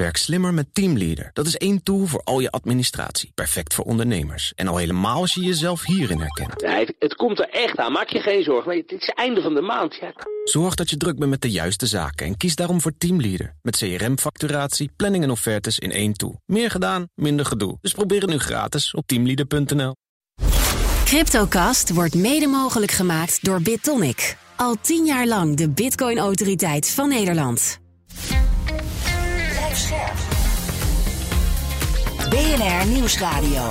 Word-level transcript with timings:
Werk 0.00 0.16
slimmer 0.16 0.54
met 0.54 0.66
Teamleader. 0.72 1.30
Dat 1.32 1.46
is 1.46 1.56
één 1.56 1.82
tool 1.82 2.06
voor 2.06 2.20
al 2.24 2.40
je 2.40 2.50
administratie. 2.50 3.32
Perfect 3.34 3.74
voor 3.74 3.84
ondernemers. 3.84 4.52
En 4.54 4.68
al 4.68 4.76
helemaal 4.76 5.20
als 5.20 5.34
je 5.34 5.40
jezelf 5.40 5.84
hierin 5.84 6.20
herkent. 6.20 6.60
Ja, 6.60 6.78
het, 6.78 6.94
het 6.98 7.14
komt 7.14 7.38
er 7.38 7.48
echt 7.48 7.78
aan. 7.78 7.92
Maak 7.92 8.08
je 8.08 8.20
geen 8.20 8.42
zorgen. 8.42 8.66
Maar 8.66 8.76
het 8.76 8.92
is 8.92 9.06
het 9.06 9.16
einde 9.16 9.42
van 9.42 9.54
de 9.54 9.60
maand. 9.60 9.94
Ja. 9.94 10.12
Zorg 10.44 10.74
dat 10.74 10.90
je 10.90 10.96
druk 10.96 11.18
bent 11.18 11.30
met 11.30 11.42
de 11.42 11.50
juiste 11.50 11.86
zaken 11.86 12.26
en 12.26 12.36
kies 12.36 12.56
daarom 12.56 12.80
voor 12.80 12.92
Teamleader. 12.98 13.54
Met 13.62 13.76
CRM-facturatie, 13.76 14.90
planning 14.96 15.24
en 15.24 15.30
offertes 15.30 15.78
in 15.78 15.92
één 15.92 16.12
tool. 16.12 16.40
Meer 16.46 16.70
gedaan, 16.70 17.08
minder 17.14 17.46
gedoe. 17.46 17.78
Dus 17.80 17.92
probeer 17.92 18.20
het 18.20 18.30
nu 18.30 18.38
gratis 18.38 18.94
op 18.94 19.06
teamleader.nl. 19.06 19.94
Cryptocast 21.04 21.92
wordt 21.92 22.14
mede 22.14 22.46
mogelijk 22.46 22.92
gemaakt 22.92 23.44
door 23.44 23.62
BitTonic. 23.62 24.36
Al 24.56 24.76
tien 24.80 25.04
jaar 25.04 25.26
lang 25.26 25.56
de 25.56 25.70
Bitcoin-autoriteit 25.70 26.90
van 26.90 27.08
Nederland. 27.08 27.78
BNR 32.30 32.86
Nieuwsradio. 32.86 33.70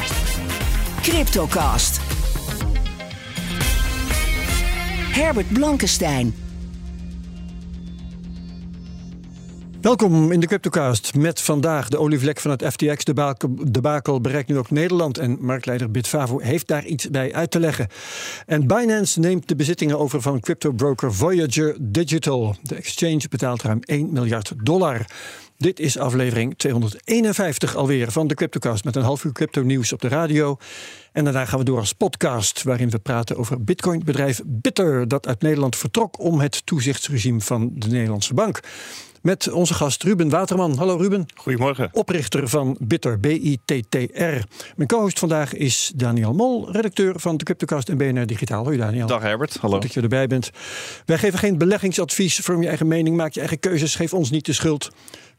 Cryptocast. 1.02 1.99
Herbert 5.12 5.49
Blankenstein. 5.49 6.48
Welkom 9.82 10.32
in 10.32 10.40
de 10.40 10.48
Cryptocast 10.48 11.16
met 11.16 11.42
vandaag 11.42 11.90
de 11.90 12.00
olievlek 12.00 12.40
van 12.40 12.52
het 12.52 12.66
FTX. 12.66 13.04
De 13.04 13.36
debakel 13.72 14.22
bereikt 14.22 14.50
nu 14.50 14.58
ook 14.58 14.70
Nederland 14.70 15.18
en 15.18 15.38
marktleider 15.42 15.92
Bitfavo 15.92 16.40
heeft 16.40 16.68
daar 16.68 16.86
iets 16.86 17.10
bij 17.10 17.34
uit 17.34 17.52
te 17.52 17.60
leggen. 17.60 17.88
En 18.46 18.68
Binance 18.68 19.20
neemt 19.20 19.48
de 19.48 19.55
bezittingen 19.55 20.00
over 20.00 20.22
van 20.22 20.40
cryptobroker 20.40 21.14
Voyager 21.14 21.78
Digital. 21.80 22.55
De 22.62 22.76
exchange 22.76 23.22
betaalt 23.30 23.62
ruim 23.62 23.80
1 23.82 24.14
miljard 24.14 24.54
dollar. 24.64 25.05
Dit 25.58 25.80
is 25.80 25.98
aflevering 25.98 26.58
251 26.58 27.76
alweer 27.76 28.12
van 28.12 28.27
de 28.27 28.34
Cryptocast 28.36 28.84
met 28.84 28.96
een 28.96 29.04
half 29.04 29.24
uur 29.24 29.32
crypto 29.32 29.62
nieuws 29.62 29.94
op 29.94 30.02
de 30.02 30.08
radio. 30.08 30.58
En 31.12 31.24
daarna 31.24 31.46
gaan 31.46 31.60
we 31.60 31.66
door 31.66 31.80
als 31.80 31.93
podcast 31.93 32.64
waarin 32.64 32.90
we 32.90 32.99
praten 32.99 33.38
over 33.38 33.64
Bitcoin-bedrijf 33.64 34.41
Bitter 34.46 35.08
dat 35.08 35.27
uit 35.27 35.41
Nederland 35.41 35.76
vertrok 35.76 36.20
om 36.20 36.40
het 36.40 36.66
toezichtsregime 36.66 37.41
van 37.41 37.71
de 37.74 37.88
Nederlandse 37.88 38.34
bank. 38.34 38.60
Met 39.21 39.51
onze 39.51 39.73
gast 39.73 40.03
Ruben 40.03 40.29
Waterman. 40.29 40.77
Hallo 40.77 40.95
Ruben. 40.95 41.25
Goedemorgen. 41.35 41.89
Oprichter 41.91 42.48
van 42.48 42.77
Bitter, 42.79 43.20
B-I-T-T-R. 43.20 44.43
Mijn 44.75 44.87
co-host 44.87 45.20
vandaag 45.20 45.53
is 45.53 45.91
Daniel 45.95 46.34
Mol, 46.34 46.71
redacteur 46.71 47.20
van 47.20 47.37
de 47.37 47.43
Cryptocast 47.43 47.90
en 47.90 47.97
BNR 47.97 48.25
Digitaal. 48.25 48.63
Hoi 48.63 48.77
Daniel. 48.77 49.07
Dag 49.07 49.21
Herbert, 49.21 49.57
hallo. 49.57 49.73
Goed 49.73 49.81
dat 49.81 49.93
je 49.93 50.01
erbij 50.01 50.27
bent. 50.27 50.51
Wij 51.05 51.17
geven 51.17 51.40
geen 51.40 51.57
beleggingsadvies. 51.57 52.40
Vorm 52.40 52.62
je 52.62 52.67
eigen 52.67 52.87
mening, 52.87 53.15
maak 53.15 53.34
je 53.34 53.40
eigen 53.40 53.59
keuzes. 53.59 53.95
Geef 53.95 54.13
ons 54.13 54.29
niet 54.29 54.45
de 54.45 54.53
schuld. 54.53 54.90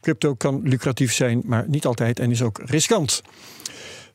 Crypto 0.01 0.33
kan 0.33 0.61
lucratief 0.63 1.13
zijn, 1.13 1.41
maar 1.45 1.65
niet 1.67 1.85
altijd 1.85 2.19
en 2.19 2.31
is 2.31 2.41
ook 2.41 2.59
riskant. 2.65 3.21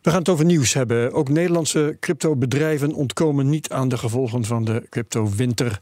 We 0.03 0.11
gaan 0.11 0.19
het 0.19 0.29
over 0.29 0.45
nieuws 0.45 0.73
hebben. 0.73 1.13
Ook 1.13 1.29
Nederlandse 1.29 1.97
cryptobedrijven 2.01 2.93
ontkomen 2.93 3.49
niet 3.49 3.71
aan 3.71 3.89
de 3.89 3.99
gevolgen 3.99 4.45
van 4.45 4.65
de 4.65 4.87
crypto-winter. 4.91 5.81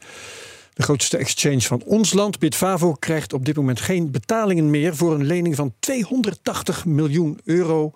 De 0.75 0.83
grootste 0.83 1.17
exchange 1.17 1.61
van 1.61 1.83
ons 1.85 2.13
land, 2.13 2.39
Bitfavo, 2.39 2.93
krijgt 2.93 3.33
op 3.33 3.45
dit 3.45 3.57
moment 3.57 3.81
geen 3.81 4.11
betalingen 4.11 4.71
meer 4.71 4.97
voor 4.97 5.15
een 5.15 5.25
lening 5.25 5.57
van 5.57 5.75
280 5.79 6.85
miljoen 6.85 7.41
euro 7.45 7.93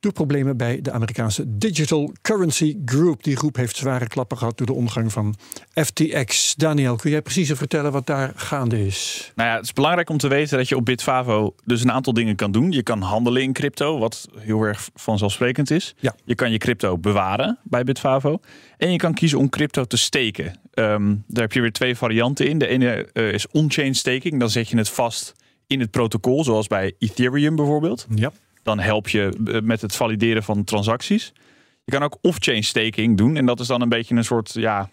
door 0.00 0.12
problemen 0.12 0.56
bij 0.56 0.80
de 0.80 0.92
Amerikaanse 0.92 1.44
Digital 1.46 2.12
Currency 2.22 2.76
Group. 2.84 3.22
Die 3.22 3.36
groep 3.36 3.56
heeft 3.56 3.76
zware 3.76 4.06
klappen 4.06 4.38
gehad 4.38 4.58
door 4.58 4.66
de 4.66 4.72
omgang 4.72 5.12
van 5.12 5.34
FTX. 5.74 6.54
Daniel, 6.54 6.96
kun 6.96 7.10
jij 7.10 7.22
precies 7.22 7.52
vertellen 7.52 7.92
wat 7.92 8.06
daar 8.06 8.32
gaande 8.34 8.86
is? 8.86 9.32
Nou 9.34 9.48
ja, 9.48 9.54
het 9.54 9.64
is 9.64 9.72
belangrijk 9.72 10.10
om 10.10 10.18
te 10.18 10.28
weten 10.28 10.58
dat 10.58 10.68
je 10.68 10.76
op 10.76 10.84
Bitfavo 10.84 11.54
dus 11.64 11.82
een 11.82 11.92
aantal 11.92 12.12
dingen 12.12 12.36
kan 12.36 12.52
doen. 12.52 12.72
Je 12.72 12.82
kan 12.82 13.00
handelen 13.00 13.42
in 13.42 13.52
crypto, 13.52 13.98
wat 13.98 14.28
heel 14.38 14.62
erg 14.62 14.88
vanzelfsprekend 14.94 15.70
is. 15.70 15.94
Ja. 15.98 16.14
Je 16.24 16.34
kan 16.34 16.50
je 16.50 16.58
crypto 16.58 16.98
bewaren 16.98 17.58
bij 17.62 17.84
Bitfavo. 17.84 18.40
En 18.76 18.92
je 18.92 18.98
kan 18.98 19.14
kiezen 19.14 19.38
om 19.38 19.48
crypto 19.48 19.84
te 19.84 19.96
steken. 19.96 20.59
Ehm, 20.70 21.14
daar 21.26 21.42
heb 21.42 21.52
je 21.52 21.60
weer 21.60 21.72
twee 21.72 21.96
varianten 21.96 22.48
in. 22.48 22.58
De 22.58 22.66
ene 22.66 23.08
uh, 23.12 23.32
is 23.32 23.46
on-chain 23.48 23.94
staking. 23.94 24.40
Dan 24.40 24.50
zet 24.50 24.68
je 24.68 24.76
het 24.76 24.88
vast 24.88 25.34
in 25.66 25.80
het 25.80 25.90
protocol, 25.90 26.44
zoals 26.44 26.66
bij 26.66 26.94
Ethereum 26.98 27.56
bijvoorbeeld. 27.56 28.06
Ja. 28.14 28.32
Dan 28.62 28.78
help 28.78 29.08
je 29.08 29.32
eh, 29.46 29.60
met 29.60 29.80
het 29.80 29.96
valideren 29.96 30.42
van 30.42 30.64
transacties. 30.64 31.32
Je 31.84 31.92
kan 31.92 32.02
ook 32.02 32.18
off-chain 32.20 32.64
staking 32.64 33.16
doen. 33.16 33.36
En 33.36 33.46
dat 33.46 33.60
is 33.60 33.66
dan 33.66 33.80
een 33.80 33.88
beetje 33.88 34.14
een 34.14 34.24
soort, 34.24 34.52
ja... 34.52 34.90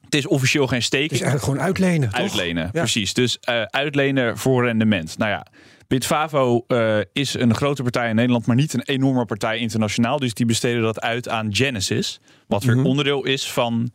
Het 0.00 0.14
is 0.14 0.26
officieel 0.26 0.66
geen 0.66 0.82
staking. 0.82 1.10
Het 1.10 1.20
is 1.20 1.26
eigenlijk 1.26 1.50
gewoon 1.52 1.66
uitlenen, 1.66 2.08
toch? 2.10 2.20
Uitlenen, 2.20 2.70
precies. 2.70 3.14
Dus 3.14 3.38
uh, 3.48 3.62
uitlenen 3.62 4.38
voor 4.38 4.64
rendement. 4.64 5.18
Nou 5.18 5.30
ja, 5.30 5.46
Bitfavo 5.86 6.64
uh, 6.68 6.98
is 7.12 7.34
een 7.34 7.54
grote 7.54 7.82
partij 7.82 8.08
in 8.08 8.14
Nederland, 8.14 8.46
maar 8.46 8.56
niet 8.56 8.74
een 8.74 8.82
enorme 8.82 9.24
partij 9.24 9.58
internationaal. 9.58 10.18
Dus 10.18 10.34
die 10.34 10.46
besteden 10.46 10.82
dat 10.82 11.00
uit 11.00 11.28
aan 11.28 11.54
Genesis. 11.54 12.20
Wat 12.46 12.64
weer 12.64 12.74
mm 12.74 12.80
-hmm. 12.80 12.88
onderdeel 12.88 13.24
is 13.24 13.52
van 13.52 13.90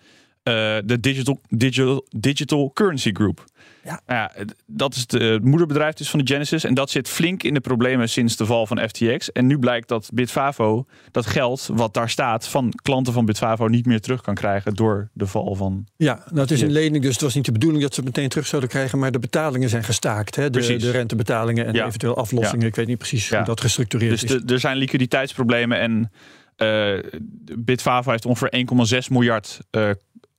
de 0.86 0.98
Digital, 1.00 1.42
Digital, 1.50 2.06
Digital 2.10 2.72
Currency 2.74 3.12
Group. 3.14 3.44
Ja. 3.84 4.02
Nou 4.08 4.20
ja, 4.20 4.44
dat 4.66 4.96
is 4.96 5.08
de, 5.08 5.24
het 5.24 5.44
moederbedrijf 5.44 5.94
dus 5.94 6.10
van 6.10 6.20
de 6.20 6.34
Genesis. 6.34 6.64
En 6.64 6.74
dat 6.74 6.90
zit 6.90 7.08
flink 7.10 7.44
in 7.44 7.54
de 7.54 7.60
problemen 7.60 8.10
sinds 8.10 8.36
de 8.38 8.46
val 8.46 8.66
van 8.68 8.80
FTX. 8.90 9.32
En 9.32 9.48
nu 9.48 9.60
blijkt 9.60 9.88
dat 9.88 10.10
Bitfavo 10.14 10.86
dat 11.12 11.26
geld 11.26 11.70
wat 11.74 11.94
daar 11.94 12.10
staat 12.10 12.48
van 12.48 12.74
klanten 12.82 13.14
van 13.14 13.26
Bitfavo 13.26 13.68
niet 13.68 13.86
meer 13.86 14.00
terug 14.02 14.22
kan 14.22 14.36
krijgen 14.36 14.74
door 14.74 15.10
de 15.14 15.28
val 15.28 15.56
van. 15.56 15.86
Ja, 15.96 16.24
nou 16.28 16.40
het 16.40 16.52
is 16.52 16.62
een 16.62 16.72
lening, 16.72 17.04
dus 17.04 17.14
het 17.14 17.22
was 17.22 17.36
niet 17.36 17.46
de 17.46 17.52
bedoeling 17.52 17.82
dat 17.84 17.94
ze 17.94 18.00
het 18.02 18.10
meteen 18.16 18.30
terug 18.30 18.48
zouden 18.48 18.70
krijgen. 18.70 19.00
Maar 19.00 19.12
de 19.12 19.20
betalingen 19.20 19.70
zijn 19.70 19.84
gestaakt. 19.84 20.36
Hè? 20.36 20.50
De, 20.50 20.76
de 20.78 20.92
rentebetalingen 20.92 21.66
en 21.66 21.74
Ja. 21.74 21.86
eventueel 21.86 22.18
aflossingen. 22.18 22.62
Ja. 22.62 22.68
Ik 22.68 22.76
weet 22.76 22.88
niet 22.88 22.98
precies 22.98 23.30
hoe 23.30 23.44
dat 23.44 23.62
gestructureerd 23.62 24.12
Dus 24.12 24.24
is. 24.24 24.42
de- 24.42 24.54
er 24.54 24.60
zijn 24.60 24.78
liquiditeitsproblemen 24.78 25.80
en 25.80 26.12
eh 26.56 26.94
Bitfavo 27.58 28.12
heeft 28.12 28.26
ongeveer 28.26 28.50
1,6 29.04 29.08
miljard 29.10 29.60
eh, 29.70 29.90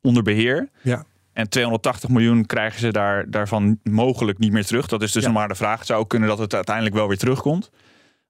onder 0.03 0.22
beheer. 0.22 0.69
Ja. 0.83 1.05
En 1.33 1.49
280 1.49 2.09
miljoen 2.09 2.47
krijgen 2.47 2.81
ze 2.81 2.91
daar, 2.93 3.31
daarvan 3.31 3.78
mogelijk 3.83 4.38
niet 4.38 4.53
meer 4.53 4.65
terug. 4.66 4.87
Dat 4.87 5.03
is 5.03 5.12
dus 5.12 5.22
Ja. 5.22 5.28
nog 5.28 5.38
maar 5.38 5.49
de 5.49 5.55
vraag. 5.55 5.78
Het 5.78 5.87
zou 5.87 6.00
ook 6.00 6.09
kunnen 6.09 6.28
dat 6.28 6.38
het 6.38 6.55
uiteindelijk 6.55 6.94
wel 6.94 7.09
weer 7.09 7.19
terugkomt. 7.19 7.71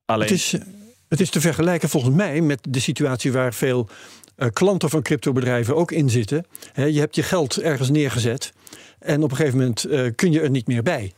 Alleen, 0.04 0.28
Het 0.28 0.36
is, 0.36 0.52
eh, 0.52 0.60
het 1.08 1.20
is 1.20 1.30
te 1.30 1.40
vergelijken 1.40 1.88
volgens 1.88 2.14
mij 2.14 2.40
met 2.40 2.58
de 2.68 2.80
situatie 2.80 3.32
waar 3.32 3.54
veel 3.54 3.88
eh, 4.36 4.48
klanten 4.52 4.90
van 4.90 5.02
cryptobedrijven 5.02 5.76
ook 5.76 5.90
in 5.92 6.10
zitten. 6.10 6.44
Je 6.74 6.98
hebt 6.98 7.14
je 7.14 7.22
geld 7.22 7.60
ergens 7.60 7.90
neergezet 7.90 8.52
en 8.98 9.22
op 9.22 9.30
een 9.30 9.36
gegeven 9.36 9.58
moment 9.58 9.84
eh, 9.84 10.06
kun 10.14 10.32
je 10.32 10.40
er 10.40 10.50
niet 10.50 10.66
meer 10.66 10.82
bij. 10.82 11.12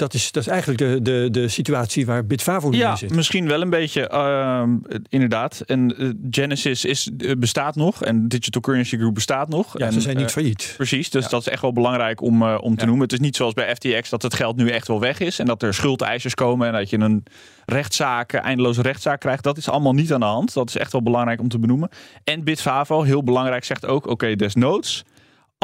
Dat 0.00 0.14
is, 0.14 0.32
dat 0.32 0.42
is 0.42 0.48
eigenlijk 0.48 0.78
de, 0.78 1.02
de, 1.02 1.28
de 1.30 1.48
situatie 1.48 2.06
waar 2.06 2.26
Bitfavo 2.26 2.68
nu 2.68 2.76
ja, 2.76 2.90
in 2.90 2.96
zit. 2.96 3.14
misschien 3.14 3.46
wel 3.46 3.60
een 3.60 3.70
beetje, 3.70 4.08
ehm, 4.08 4.76
inderdaad. 5.08 5.62
En 5.66 5.96
eh, 5.98 6.08
Genesis 6.30 6.84
is, 6.84 7.10
eh, 7.18 7.32
bestaat 7.38 7.74
nog 7.76 8.04
en 8.04 8.28
Digital 8.28 8.60
Currency 8.60 8.96
Group 8.96 9.14
bestaat 9.14 9.48
nog. 9.48 9.78
Ja, 9.78 9.86
en, 9.86 9.92
ze 9.92 10.00
zijn 10.00 10.16
niet 10.16 10.26
eh, 10.26 10.32
failliet. 10.32 10.74
Precies, 10.76 11.10
dus 11.10 11.24
Ja. 11.24 11.30
dat 11.30 11.40
is 11.40 11.48
echt 11.48 11.62
wel 11.62 11.72
belangrijk 11.72 12.20
om, 12.22 12.42
om 12.42 12.74
te 12.74 12.80
Ja. 12.80 12.86
noemen. 12.86 13.02
Het 13.02 13.12
is 13.12 13.18
niet 13.18 13.36
zoals 13.36 13.52
bij 13.54 13.74
FTX 13.74 14.08
dat 14.10 14.22
het 14.22 14.34
geld 14.34 14.56
nu 14.56 14.68
echt 14.68 14.88
wel 14.88 15.00
weg 15.00 15.20
is 15.20 15.38
en 15.38 15.46
dat 15.46 15.62
er 15.62 15.74
schuldeisers 15.74 16.34
komen 16.34 16.66
en 16.66 16.72
dat 16.72 16.90
je 16.90 16.98
een 16.98 17.22
rechtszaak, 17.66 18.32
eindeloze 18.32 18.82
rechtszaak 18.82 19.20
krijgt. 19.20 19.42
Dat 19.44 19.56
is 19.56 19.68
allemaal 19.68 19.92
niet 19.94 20.12
aan 20.12 20.20
de 20.20 20.26
hand. 20.26 20.54
Dat 20.54 20.68
is 20.68 20.76
echt 20.76 20.92
wel 20.92 21.02
belangrijk 21.02 21.40
om 21.40 21.48
te 21.48 21.58
benoemen. 21.58 21.88
En 22.24 22.44
Bitfavo, 22.44 23.02
heel 23.02 23.24
belangrijk, 23.24 23.64
zegt 23.64 23.86
ook: 23.86 24.06
oké, 24.06 24.36
desnoods. 24.36 25.04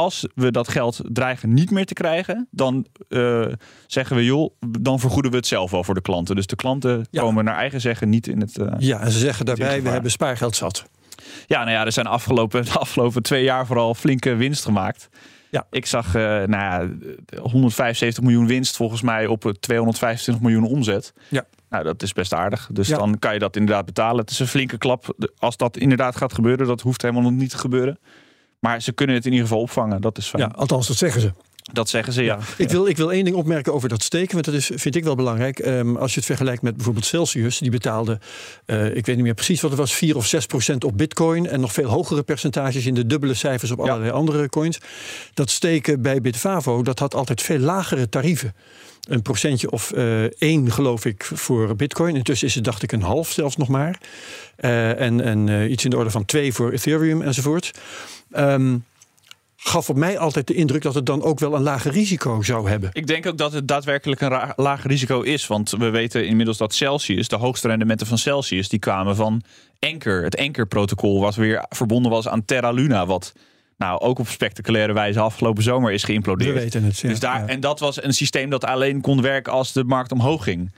Als 0.00 0.26
we 0.34 0.50
dat 0.50 0.68
geld 0.68 1.00
dreigen 1.04 1.54
niet 1.54 1.70
meer 1.70 1.86
te 1.86 1.94
krijgen, 1.94 2.48
dan 2.50 2.86
eh, 3.08 3.46
zeggen 3.86 4.16
we, 4.16 4.24
joh, 4.24 4.50
dan 4.80 5.00
vergoeden 5.00 5.30
we 5.30 5.36
het 5.36 5.46
zelf 5.46 5.70
wel 5.70 5.84
voor 5.84 5.94
de 5.94 6.00
klanten. 6.00 6.34
Dus 6.36 6.46
de 6.46 6.56
klanten 6.56 7.06
Ja. 7.10 7.20
komen 7.22 7.44
naar 7.44 7.56
eigen 7.56 7.80
zeggen 7.80 8.08
niet 8.08 8.26
in 8.26 8.40
het. 8.40 8.58
eh, 8.58 8.72
Ja, 8.78 9.00
en 9.00 9.10
ze 9.10 9.18
zeggen 9.18 9.44
daarbij, 9.46 9.82
we 9.82 9.88
hebben 9.88 10.10
spaargeld 10.10 10.56
zat. 10.56 10.84
ja, 11.46 11.58
nou 11.58 11.70
ja, 11.70 11.84
er 11.84 11.92
zijn 11.92 12.06
afgelopen, 12.06 12.64
de 12.72 12.72
afgelopen 12.78 13.22
twee 13.22 13.42
jaar 13.44 13.66
vooral 13.66 13.94
flinke 13.94 14.34
winst 14.34 14.64
gemaakt. 14.64 15.08
Ja. 15.50 15.66
Ik 15.70 15.86
zag 15.86 16.06
eh, 16.14 16.22
nou 16.22 16.48
ja, 16.50 16.88
175 17.40 18.22
miljoen 18.24 18.46
winst 18.46 18.76
volgens 18.76 19.02
mij 19.02 19.26
op 19.26 19.42
het 19.42 19.60
225 19.62 20.42
miljoen 20.44 20.64
omzet. 20.64 21.12
Ja. 21.28 21.44
Nou, 21.70 21.84
dat 21.84 22.02
is 22.02 22.12
best 22.12 22.32
aardig. 22.34 22.68
Dus 22.72 22.88
Ja. 22.88 22.96
dan 22.96 23.18
kan 23.18 23.32
je 23.32 23.38
dat 23.38 23.56
inderdaad 23.56 23.84
betalen. 23.86 24.20
Het 24.20 24.30
is 24.30 24.38
een 24.38 24.46
flinke 24.46 24.78
klap. 24.78 25.14
Als 25.38 25.56
dat 25.56 25.76
inderdaad 25.76 26.16
gaat 26.16 26.32
gebeuren, 26.34 26.66
dat 26.66 26.80
hoeft 26.80 27.02
helemaal 27.02 27.22
nog 27.22 27.32
niet 27.32 27.50
te 27.50 27.58
gebeuren. 27.58 27.98
Maar 28.58 28.82
ze 28.82 28.92
kunnen 28.92 29.16
het 29.16 29.24
in 29.26 29.32
ieder 29.32 29.46
geval 29.46 29.62
opvangen. 29.62 30.00
Dat 30.00 30.18
is 30.18 30.26
fijn. 30.26 30.42
Ja, 30.42 30.52
althans, 30.56 30.86
dat 30.86 30.96
zeggen 30.96 31.20
ze. 31.20 31.32
Dat 31.72 31.88
zeggen 31.88 32.12
ze, 32.12 32.22
ja. 32.22 32.38
Ik 32.56 32.70
wil, 32.70 32.86
ik 32.86 32.96
wil 32.96 33.12
één 33.12 33.24
ding 33.24 33.36
opmerken 33.36 33.72
over 33.74 33.88
dat 33.88 34.02
steken, 34.02 34.32
want 34.32 34.44
dat 34.44 34.54
is, 34.54 34.70
vind 34.74 34.94
ik 34.94 35.04
wel 35.04 35.14
belangrijk. 35.14 35.58
Ehm, 35.58 35.96
als 35.96 36.10
je 36.10 36.16
het 36.16 36.26
vergelijkt 36.26 36.62
met 36.62 36.74
bijvoorbeeld 36.74 37.04
Celsius, 37.04 37.58
die 37.58 37.70
betaalde, 37.70 38.18
eh, 38.64 38.96
ik 38.96 39.06
weet 39.06 39.16
niet 39.16 39.24
meer 39.24 39.34
precies 39.34 39.60
wat 39.60 39.70
het 39.70 39.80
was, 39.80 39.94
4 39.94 40.16
of 40.16 40.26
6 40.26 40.46
procent 40.46 40.84
op 40.84 40.98
bitcoin 40.98 41.46
en 41.46 41.60
nog 41.60 41.72
veel 41.72 41.88
hogere 41.88 42.22
percentages 42.22 42.86
in 42.86 42.94
de 42.94 43.06
dubbele 43.06 43.34
cijfers 43.34 43.70
op 43.70 43.80
allerlei 43.80 44.10
andere 44.10 44.48
coins. 44.48 44.78
Dat 45.34 45.50
steken 45.50 46.02
bij 46.02 46.20
Bitfavo, 46.20 46.82
dat 46.82 46.98
had 46.98 47.14
altijd 47.14 47.42
veel 47.42 47.58
lagere 47.58 48.08
tarieven. 48.08 48.54
Een 49.06 49.22
procentje 49.22 49.70
of 49.70 49.92
eh 49.92 50.24
één, 50.24 50.70
geloof 50.70 51.04
ik, 51.04 51.24
voor 51.24 51.76
bitcoin. 51.76 52.16
Intussen 52.16 52.46
is 52.46 52.54
het, 52.54 52.64
dacht 52.64 52.82
ik, 52.82 52.92
een 52.92 53.02
half 53.02 53.30
zelfs 53.30 53.56
nog 53.56 53.68
maar. 53.68 54.00
Eh, 54.56 55.00
en 55.00 55.20
en 55.20 55.48
eh, 55.48 55.70
iets 55.70 55.84
in 55.84 55.90
de 55.90 55.96
orde 55.96 56.10
van 56.10 56.24
twee 56.24 56.52
voor 56.52 56.72
Ethereum 56.72 57.22
enzovoort. 57.22 57.70
Ehm, 58.30 58.76
gaf 59.56 59.88
op 59.90 59.96
mij 59.96 60.18
altijd 60.18 60.46
de 60.46 60.54
indruk 60.54 60.82
dat 60.82 60.94
het 60.94 61.06
dan 61.06 61.22
ook 61.22 61.38
wel 61.38 61.54
een 61.54 61.62
lager 61.62 61.92
risico 61.92 62.42
zou 62.42 62.68
hebben. 62.68 62.90
Ik 62.92 63.06
denk 63.06 63.26
ook 63.26 63.38
dat 63.38 63.52
het 63.52 63.68
daadwerkelijk 63.68 64.20
een 64.20 64.52
laag 64.56 64.86
risico 64.86 65.20
is. 65.20 65.46
Want 65.46 65.70
we 65.70 65.90
weten 65.90 66.26
inmiddels 66.26 66.56
dat 66.56 66.74
Celsius, 66.74 67.28
de 67.28 67.36
hoogste 67.36 67.68
rendementen 67.68 68.06
van 68.06 68.18
Celsius, 68.18 68.68
die 68.68 68.78
kwamen 68.78 69.16
van 69.16 69.42
Anker. 69.78 70.22
Het 70.22 70.36
Anker-protocol, 70.36 71.20
wat 71.20 71.34
weer 71.34 71.64
verbonden 71.68 72.10
was 72.10 72.28
aan 72.28 72.44
Terra 72.44 72.70
Luna. 72.70 73.06
Wat 73.06 73.32
nou 73.76 74.00
ook 74.00 74.18
op 74.18 74.28
spectaculaire 74.28 74.92
wijze 74.92 75.20
afgelopen 75.20 75.62
zomer 75.62 75.92
is 75.92 76.00
We 76.00 76.06
geïmplodeerd. 76.06 76.54
weten 76.54 76.84
het. 76.84 76.98
ja. 76.98 77.08
dus 77.08 77.20
daar. 77.20 77.46
En 77.46 77.60
dat 77.60 77.80
was 77.80 78.02
een 78.02 78.14
systeem 78.14 78.50
dat 78.50 78.64
alleen 78.64 79.00
kon 79.00 79.22
werken 79.22 79.52
als 79.52 79.72
de 79.72 79.84
markt 79.84 80.12
omhoog 80.12 80.44
ging. 80.44 80.70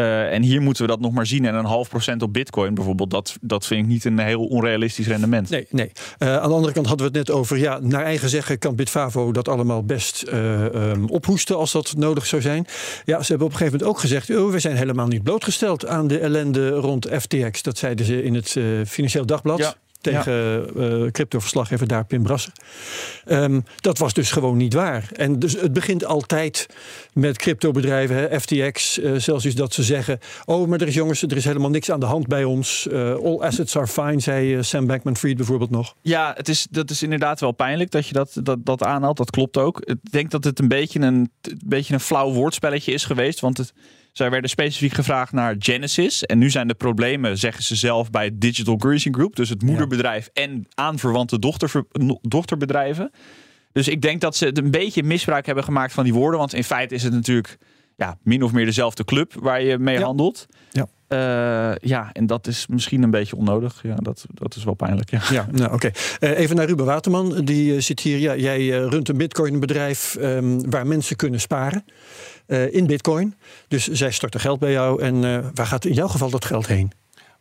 Eh, 0.00 0.32
en 0.32 0.42
hier 0.42 0.60
moeten 0.60 0.82
we 0.82 0.88
dat 0.88 1.00
nog 1.00 1.12
maar 1.12 1.26
zien. 1.26 1.44
En 1.44 1.54
een 1.54 1.64
half 1.64 1.88
procent 1.88 2.22
op 2.22 2.32
bitcoin 2.32 2.74
bijvoorbeeld, 2.74 3.10
dat, 3.10 3.36
dat 3.40 3.66
vind 3.66 3.82
ik 3.82 3.86
niet 3.86 4.04
een 4.04 4.18
heel 4.18 4.46
onrealistisch 4.46 5.06
rendement. 5.06 5.50
Nee, 5.50 5.66
nee. 5.70 5.92
Eh, 6.18 6.36
aan 6.36 6.48
de 6.48 6.54
andere 6.54 6.72
kant 6.72 6.86
hadden 6.86 7.12
we 7.12 7.18
het 7.18 7.28
net 7.28 7.36
over, 7.36 7.58
ja, 7.58 7.78
naar 7.82 8.04
eigen 8.04 8.28
zeggen 8.28 8.58
kan 8.58 8.74
Bitfavo 8.74 9.32
dat 9.32 9.48
allemaal 9.48 9.84
best 9.84 10.22
eh, 10.22 10.74
ehm, 10.74 11.04
ophoesten 11.04 11.56
als 11.56 11.72
dat 11.72 11.94
nodig 11.96 12.26
zou 12.26 12.42
zijn. 12.42 12.66
Ja, 13.04 13.22
ze 13.22 13.28
hebben 13.28 13.46
op 13.46 13.52
een 13.52 13.58
gegeven 13.58 13.78
moment 13.78 13.96
ook 13.96 14.00
gezegd, 14.00 14.30
oh, 14.30 14.50
we 14.50 14.58
zijn 14.58 14.76
helemaal 14.76 15.06
niet 15.06 15.22
blootgesteld 15.22 15.86
aan 15.86 16.06
de 16.06 16.18
ellende 16.18 16.70
rond 16.70 17.08
FTX. 17.18 17.62
Dat 17.62 17.78
zeiden 17.78 18.06
ze 18.06 18.22
in 18.22 18.34
het 18.34 18.56
Financieel 18.86 19.26
Dagblad. 19.26 19.58
Ja. 19.58 19.74
Tegen 20.00 20.68
eh 20.76 21.10
cryptoverslaggever 21.10 21.86
daar, 21.86 22.04
Pim 22.04 22.22
Brasser. 22.22 22.52
Ehm, 23.24 23.60
dat 23.76 23.98
was 23.98 24.12
dus 24.12 24.30
gewoon 24.30 24.56
niet 24.56 24.74
waar. 24.74 25.10
En 25.12 25.38
dus 25.38 25.60
het 25.60 25.72
begint 25.72 26.04
altijd 26.04 26.66
met 27.12 27.38
cryptobedrijven, 27.38 28.16
hè, 28.16 28.40
FTX, 28.40 28.98
eh, 28.98 29.14
zelfs 29.14 29.44
is 29.44 29.54
dat 29.54 29.74
ze 29.74 29.82
zeggen: 29.82 30.18
Oh, 30.44 30.68
maar 30.68 30.80
er 30.80 30.86
is 30.86 30.94
jongens, 30.94 31.22
er 31.22 31.36
is 31.36 31.44
helemaal 31.44 31.70
niks 31.70 31.90
aan 31.90 32.00
de 32.00 32.06
hand 32.06 32.26
bij 32.26 32.44
ons. 32.44 32.88
Eh, 32.88 33.14
all 33.14 33.38
assets 33.40 33.76
are 33.76 33.86
fine, 33.86 34.20
zei 34.20 34.54
eh, 34.54 34.62
Sam 34.62 34.86
Bankman-Fried 34.86 35.36
bijvoorbeeld 35.36 35.70
nog. 35.70 35.94
Ja, 36.02 36.32
het 36.36 36.48
is, 36.48 36.66
dat 36.70 36.90
is 36.90 37.02
inderdaad 37.02 37.40
wel 37.40 37.52
pijnlijk 37.52 37.90
dat 37.90 38.06
je 38.06 38.12
dat, 38.12 38.40
dat, 38.42 38.64
dat 38.64 38.82
aanhaalt. 38.82 39.16
Dat 39.16 39.30
klopt 39.30 39.56
ook. 39.56 39.80
Ik 39.80 39.98
denk 40.10 40.30
dat 40.30 40.44
het 40.44 40.58
een 40.58 40.68
beetje 40.68 41.00
een, 41.00 41.30
een 41.42 41.60
beetje 41.64 41.94
een 41.94 42.00
flauw 42.00 42.32
woordspelletje 42.32 42.92
is 42.92 43.04
geweest. 43.04 43.40
Want 43.40 43.58
het, 43.58 43.72
zij 44.12 44.30
werden 44.30 44.50
specifiek 44.50 44.92
gevraagd 44.92 45.32
naar 45.32 45.54
Genesis. 45.58 46.24
En 46.24 46.38
nu 46.38 46.50
zijn 46.50 46.68
de 46.68 46.74
problemen, 46.74 47.38
zeggen 47.38 47.64
ze 47.64 47.76
zelf, 47.76 48.10
bij 48.10 48.30
Digital 48.34 48.76
Currency 48.76 49.10
Group. 49.10 49.36
Dus 49.36 49.48
het 49.48 49.62
moederbedrijf 49.62 50.30
en 50.32 50.66
aanverwante 50.74 51.38
dochter, 51.38 51.84
dochterbedrijven. 52.22 53.10
Dus 53.72 53.88
ik 53.88 54.02
denk 54.02 54.20
dat 54.20 54.36
ze 54.36 54.44
het 54.46 54.58
een 54.58 54.70
beetje 54.70 55.02
misbruik 55.02 55.46
hebben 55.46 55.64
gemaakt 55.64 55.92
van 55.92 56.04
die 56.04 56.14
woorden. 56.14 56.38
Want 56.38 56.54
in 56.54 56.64
feite 56.64 56.94
is 56.94 57.02
het 57.02 57.12
natuurlijk 57.12 57.58
ja, 57.96 58.18
min 58.22 58.42
of 58.42 58.52
meer 58.52 58.64
dezelfde 58.64 59.04
club 59.04 59.34
waar 59.40 59.62
je 59.62 59.78
mee 59.78 59.98
Ja. 59.98 60.04
handelt. 60.04 60.46
Ja. 60.70 60.86
Eh, 61.10 61.72
ja, 61.80 62.10
en 62.12 62.26
dat 62.26 62.46
is 62.46 62.66
misschien 62.66 63.02
een 63.02 63.10
beetje 63.10 63.36
onnodig. 63.36 63.80
Ja, 63.82 63.94
dat, 63.94 64.24
dat 64.34 64.56
is 64.56 64.64
wel 64.64 64.74
pijnlijk. 64.74 65.10
Ja. 65.10 65.20
Ja, 65.30 65.46
nou 65.50 65.72
oké. 65.72 65.90
Eh, 66.18 66.38
even 66.38 66.56
naar 66.56 66.66
Ruben 66.66 66.84
Waterman. 66.84 67.44
Die 67.44 67.74
eh, 67.74 67.80
zit 67.80 68.00
hier. 68.00 68.18
Ja, 68.18 68.36
jij 68.36 68.68
runt 68.68 69.08
een 69.08 69.16
bitcoinbedrijf 69.16 70.16
ehm, 70.16 70.70
waar 70.70 70.86
mensen 70.86 71.16
kunnen 71.16 71.40
sparen 71.40 71.84
eh, 72.46 72.74
in 72.74 72.86
bitcoin. 72.86 73.34
Dus 73.68 73.88
zij 73.88 74.10
storten 74.10 74.40
geld 74.40 74.58
bij 74.58 74.72
jou. 74.72 75.02
En 75.02 75.24
eh, 75.24 75.46
waar 75.54 75.66
gaat 75.66 75.84
in 75.84 75.94
jouw 75.94 76.08
geval 76.08 76.30
dat 76.30 76.44
geld 76.44 76.66
heen? 76.66 76.92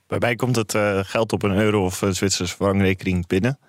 Bij 0.07 0.19
mij 0.19 0.36
komt 0.36 0.56
het 0.56 0.75
eh, 0.75 1.00
geld 1.04 1.33
op 1.33 1.44
een 1.44 1.56
euro 1.56 1.86
of 1.86 2.01
een 2.01 2.16
Zwitserse 2.16 2.56
frankrekening 2.56 3.27
binnen. 3.27 3.60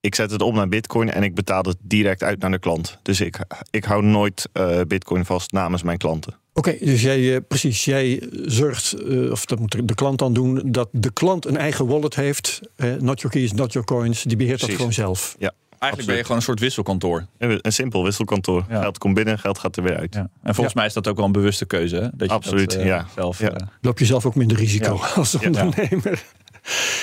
Ik 0.00 0.14
zet 0.14 0.30
het 0.30 0.42
om 0.42 0.54
naar 0.54 0.68
bitcoin 0.68 1.10
en 1.10 1.22
ik 1.22 1.34
betaal 1.34 1.62
het 1.62 1.76
direct 1.80 2.22
uit 2.22 2.40
naar 2.40 2.50
de 2.50 2.58
klant. 2.58 2.98
Dus 3.02 3.20
ik, 3.20 3.38
ik 3.70 3.84
hou 3.84 4.02
nooit 4.02 4.48
eh, 4.52 4.80
bitcoin 4.86 5.24
vast 5.24 5.52
namens 5.52 5.82
mijn 5.82 5.98
klanten. 5.98 6.39
Oké, 6.54 6.76
dus 6.80 7.02
jij, 7.02 7.34
eh, 7.34 7.40
precies, 7.48 7.84
jij 7.84 8.22
zorgt, 8.44 8.92
eh, 8.92 9.30
of 9.30 9.44
dat 9.44 9.58
moet 9.58 9.88
de 9.88 9.94
klant 9.94 10.18
dan 10.18 10.32
doen, 10.32 10.62
dat 10.64 10.88
de 10.92 11.12
klant 11.12 11.46
een 11.46 11.56
eigen 11.56 11.86
wallet 11.86 12.14
heeft. 12.14 12.60
eh, 12.76 12.92
not 12.98 13.20
your 13.20 13.36
keys, 13.36 13.52
not 13.52 13.72
your 13.72 13.86
coins. 13.86 14.22
Die 14.22 14.36
beheert 14.36 14.60
dat 14.60 14.70
gewoon 14.70 14.92
zelf. 14.92 15.36
Ja, 15.38 15.52
Eigenlijk 15.78 16.06
ben 16.06 16.16
je 16.20 16.22
gewoon 16.22 16.36
een 16.36 16.46
soort 16.46 16.60
wisselkantoor. 16.60 17.26
Een 17.38 17.72
simpel 17.72 18.04
wisselkantoor. 18.04 18.64
Ja. 18.68 18.80
Geld 18.80 18.98
komt 18.98 19.14
binnen, 19.14 19.38
geld 19.38 19.58
gaat 19.58 19.76
er 19.76 19.82
weer 19.82 19.96
uit. 19.96 20.14
Ja. 20.14 20.30
En 20.42 20.54
volgens 20.54 20.74
mij 20.74 20.86
is 20.86 20.92
dat 20.92 21.08
ook 21.08 21.16
wel 21.16 21.24
een 21.26 21.32
bewuste 21.32 21.66
keuze. 21.66 21.96
Hè? 21.96 22.08
Dat 22.14 22.28
je 22.28 22.34
Absoluut, 22.34 22.70
dat, 22.70 22.80
eh, 22.80 22.86
ja. 22.86 23.06
Zelf, 23.14 23.38
Ja. 23.40 23.56
Loop 23.80 23.98
je 23.98 24.04
zelf 24.04 24.26
ook 24.26 24.34
minder 24.34 24.56
risico 24.56 24.94
Ja. 25.00 25.06
als 25.14 25.32
Ja. 25.40 25.46
ondernemer. 25.46 26.24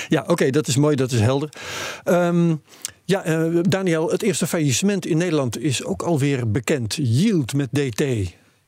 Ja, 0.08 0.24
oké, 0.26 0.50
dat 0.50 0.66
is 0.68 0.76
mooi, 0.76 0.96
dat 0.96 1.12
is 1.12 1.20
helder. 1.20 1.48
Ehm, 2.04 2.54
ja, 3.04 3.22
eh, 3.24 3.44
Daniel, 3.62 4.10
het 4.10 4.22
eerste 4.22 4.46
faillissement 4.46 5.06
in 5.06 5.16
Nederland 5.16 5.58
is 5.58 5.84
ook 5.84 6.02
alweer 6.02 6.50
bekend. 6.50 6.94
Yield 7.02 7.52
met 7.54 7.68
DT. 7.72 8.02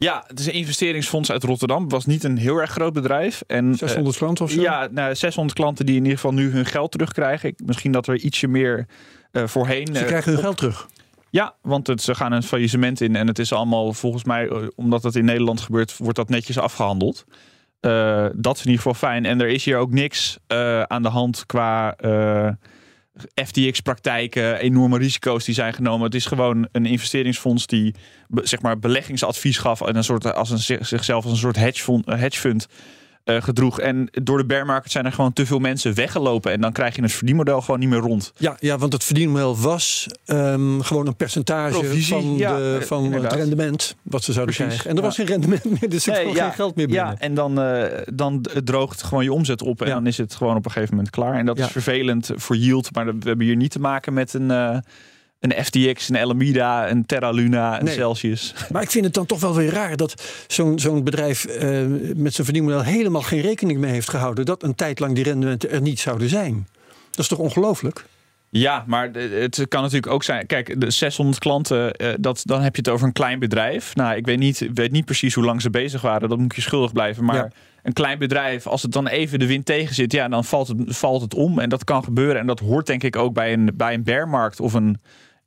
Ja, 0.05 0.25
het 0.27 0.39
is 0.39 0.47
een 0.47 0.53
investeringsfonds 0.53 1.31
uit 1.31 1.45
Rotterdam. 1.45 1.83
Het 1.83 1.93
was 1.93 2.07
niet 2.07 2.25
een 2.25 2.37
heel 2.37 2.57
erg 2.57 2.71
groot 2.71 2.93
bedrijf. 2.93 3.43
En, 3.47 3.75
600 3.75 4.17
klanten 4.17 4.45
of 4.45 4.51
eh, 4.51 4.57
zo? 4.57 4.63
Ja, 4.63 4.89
nou, 4.91 5.15
600 5.15 5.59
klanten 5.59 5.87
die 5.87 5.97
in 5.97 6.03
ieder 6.03 6.19
geval 6.19 6.35
nu 6.35 6.51
hun 6.51 6.67
geld 6.67 6.91
terugkrijgen. 6.91 7.55
Misschien 7.65 7.93
dat 7.93 8.07
er 8.07 8.17
ietsje 8.17 8.49
meer 8.49 8.87
eh, 9.33 9.47
voorheen... 9.47 9.87
Ze 9.87 10.01
eh, 10.01 10.07
krijgen 10.07 10.33
hun 10.33 10.41
geld 10.41 10.57
terug. 10.57 10.89
Ja, 11.31 11.55
want 11.63 11.87
het, 11.87 12.03
ze 12.03 12.15
gaan 12.15 12.33
een 12.33 12.43
faillissement 12.43 13.01
in. 13.01 13.17
En 13.17 13.27
het 13.27 13.39
is 13.39 13.53
allemaal 13.53 13.93
volgens 13.93 14.25
mij, 14.25 14.49
eh, 14.49 14.57
omdat 14.75 15.03
het 15.03 15.17
in 15.17 15.25
Nederland 15.25 15.61
gebeurt, 15.61 15.97
wordt 15.97 16.17
dat 16.17 16.29
netjes 16.29 16.59
afgehandeld. 16.59 17.25
Eh, 17.81 18.27
dat 18.35 18.57
is 18.57 18.61
in 18.61 18.71
ieder 18.71 18.83
geval 18.83 19.09
fijn. 19.09 19.25
En 19.25 19.41
er 19.41 19.49
is 19.49 19.65
hier 19.65 19.77
ook 19.77 19.91
niks 19.91 20.39
eh, 20.47 20.83
aan 20.83 21.03
de 21.03 21.09
hand 21.09 21.47
qua 21.47 21.95
eh, 21.97 22.49
FTX-praktijken, 23.35 24.59
enorme 24.59 24.99
risico's 24.99 25.45
die 25.45 25.55
zijn 25.55 25.75
genomen. 25.75 26.05
Het 26.05 26.15
is 26.15 26.27
gewoon 26.27 26.69
een 26.73 26.87
investeringsfonds 26.87 27.67
die 27.67 27.95
zeg 28.35 28.61
maar 28.63 28.79
beleggingsadvies 28.79 29.59
gaf 29.59 29.81
en 29.81 29.97
een 29.97 30.05
soort, 30.05 30.35
als 30.35 30.51
een, 30.51 30.87
zichzelf 30.87 31.25
als 31.25 31.33
een 31.33 31.39
soort 31.39 31.57
hedgefond, 31.57 32.07
hedgefund 32.07 32.67
eh, 33.25 33.43
gedroeg. 33.43 33.81
En 33.81 34.09
door 34.11 34.39
de 34.39 34.47
bear 34.47 34.67
market 34.67 34.93
zijn 34.93 35.05
er 35.05 35.13
gewoon 35.13 35.33
te 35.33 35.47
veel 35.47 35.59
mensen 35.59 35.95
weggelopen. 35.95 36.53
En 36.53 36.61
dan 36.61 36.73
krijg 36.73 36.97
je 36.97 37.03
het 37.03 37.13
verdienmodel 37.13 37.61
gewoon 37.61 37.81
niet 37.81 37.89
meer 37.89 37.99
rond. 37.99 38.33
Ja, 38.37 38.57
ja, 38.61 38.79
want 38.79 38.93
het 38.93 39.05
verdienmodel 39.05 39.57
was 39.59 40.07
ehm, 40.25 40.81
gewoon 40.81 41.07
een 41.07 41.17
percentage 41.17 41.79
Provisie, 41.79 42.15
van, 42.15 42.37
ja, 42.37 42.57
de, 42.57 42.79
eh, 42.81 42.87
van 42.87 43.13
het 43.13 43.33
rendement 43.33 43.97
wat 44.03 44.25
ze 44.25 44.33
zouden 44.33 44.55
Precies, 44.55 44.73
krijgen. 44.73 44.91
En 44.91 44.97
er 44.97 45.03
ja. 45.03 45.09
was 45.09 45.17
geen 45.17 45.27
rendement 45.27 45.81
meer, 45.81 45.91
dus 45.91 46.07
er 46.07 46.13
Nee, 46.13 46.35
ja, 46.35 46.45
geen 46.45 46.53
geld 46.53 46.77
meer 46.77 46.87
binnen. 46.87 47.07
Ja, 47.07 47.19
en 47.19 47.35
dan, 47.35 47.61
eh, 47.61 48.03
dan 48.15 48.47
droogt 48.65 49.03
gewoon 49.03 49.25
je 49.25 49.33
omzet 49.33 49.63
op 49.63 49.83
en 49.83 49.89
dan 49.89 50.07
is 50.07 50.19
het 50.19 50.35
gewoon 50.35 50.57
op 50.57 50.65
een 50.65 50.71
gegeven 50.71 50.95
moment 50.95 51.15
klaar. 51.15 51.35
En 51.35 51.47
dat 51.47 51.59
is 51.59 51.67
vervelend 51.67 52.31
voor 52.35 52.57
yield, 52.57 52.95
maar 52.95 53.05
we 53.05 53.29
hebben 53.29 53.47
hier 53.47 53.57
niet 53.57 53.71
te 53.71 53.81
maken 53.81 54.13
met 54.13 54.35
een, 54.35 54.83
een 55.41 55.65
FTX, 55.65 56.09
een 56.09 56.17
Alameda, 56.17 56.91
een 56.91 57.07
Terra 57.07 57.31
Luna, 57.31 57.79
een 57.79 57.85
Nee. 57.85 57.95
Celsius. 57.95 58.55
Maar 58.73 58.83
ik 58.83 58.91
vind 58.91 59.05
het 59.05 59.15
dan 59.15 59.27
toch 59.27 59.41
wel 59.41 59.55
weer 59.55 59.71
raar 59.71 59.97
dat 59.97 60.23
zo'n 60.47 60.79
zo'n 60.79 61.05
bedrijf 61.05 61.45
eh, 61.45 61.81
met 62.17 62.35
zijn 62.35 62.45
verdienmodel 62.47 62.83
helemaal 62.83 63.23
geen 63.23 63.41
rekening 63.41 63.79
mee 63.79 63.93
heeft 63.93 64.11
gehouden 64.11 64.45
dat 64.45 64.63
een 64.63 64.75
tijd 64.75 64.99
lang 64.99 65.15
die 65.15 65.25
rendementen 65.25 65.71
er 65.71 65.81
niet 65.81 66.01
zouden 66.01 66.29
zijn. 66.29 66.67
Dat 67.11 67.19
is 67.19 67.29
toch 67.29 67.39
ongelooflijk? 67.39 68.05
Ja, 68.53 68.85
maar 68.87 69.11
het 69.13 69.65
kan 69.69 69.83
natuurlijk 69.83 70.13
ook 70.13 70.23
zijn. 70.23 70.47
Kijk, 70.47 70.81
de 70.81 70.91
600 70.91 71.39
klanten, 71.39 71.93
eh, 71.93 72.09
dat, 72.21 72.41
dan 72.45 72.61
heb 72.63 72.75
je 72.77 72.83
het 72.83 72.91
over 72.91 73.07
een 73.07 73.13
klein 73.13 73.39
bedrijf. 73.39 73.95
Nou, 73.95 74.17
ik 74.17 74.27
weet 74.27 74.39
niet, 74.39 74.69
weet 74.75 74.93
niet 74.93 75.05
precies 75.05 75.35
hoe 75.35 75.45
lang 75.45 75.63
ze 75.63 75.71
bezig 75.71 76.01
waren. 76.01 76.29
Dat 76.29 76.39
moet 76.39 76.55
je 76.55 76.61
schuldig 76.61 76.93
blijven. 76.93 77.25
Maar 77.25 77.37
Ja. 77.37 77.51
een 77.83 77.93
klein 77.93 78.19
bedrijf, 78.19 78.67
als 78.67 78.83
het 78.83 78.93
dan 78.93 79.07
even 79.07 79.39
de 79.39 79.47
wind 79.47 79.67
tegen 79.67 79.95
zit, 79.95 80.13
ja, 80.13 80.29
dan 80.29 80.45
valt 80.45 80.69
het, 80.69 80.77
valt 80.87 81.23
het 81.23 81.35
om. 81.35 81.59
En 81.59 81.69
dat 81.69 81.85
kan 81.85 82.05
gebeuren. 82.05 82.41
En 82.41 82.47
dat 82.47 82.61
hoort 82.61 82.87
denk 82.87 83.03
ik 83.03 83.17
ook 83.17 83.35
bij 83.35 83.53
een, 83.53 83.71
bij 83.75 83.95
een 83.95 84.05
bearmarkt 84.05 84.61
of 84.61 84.73
een. 84.75 85.01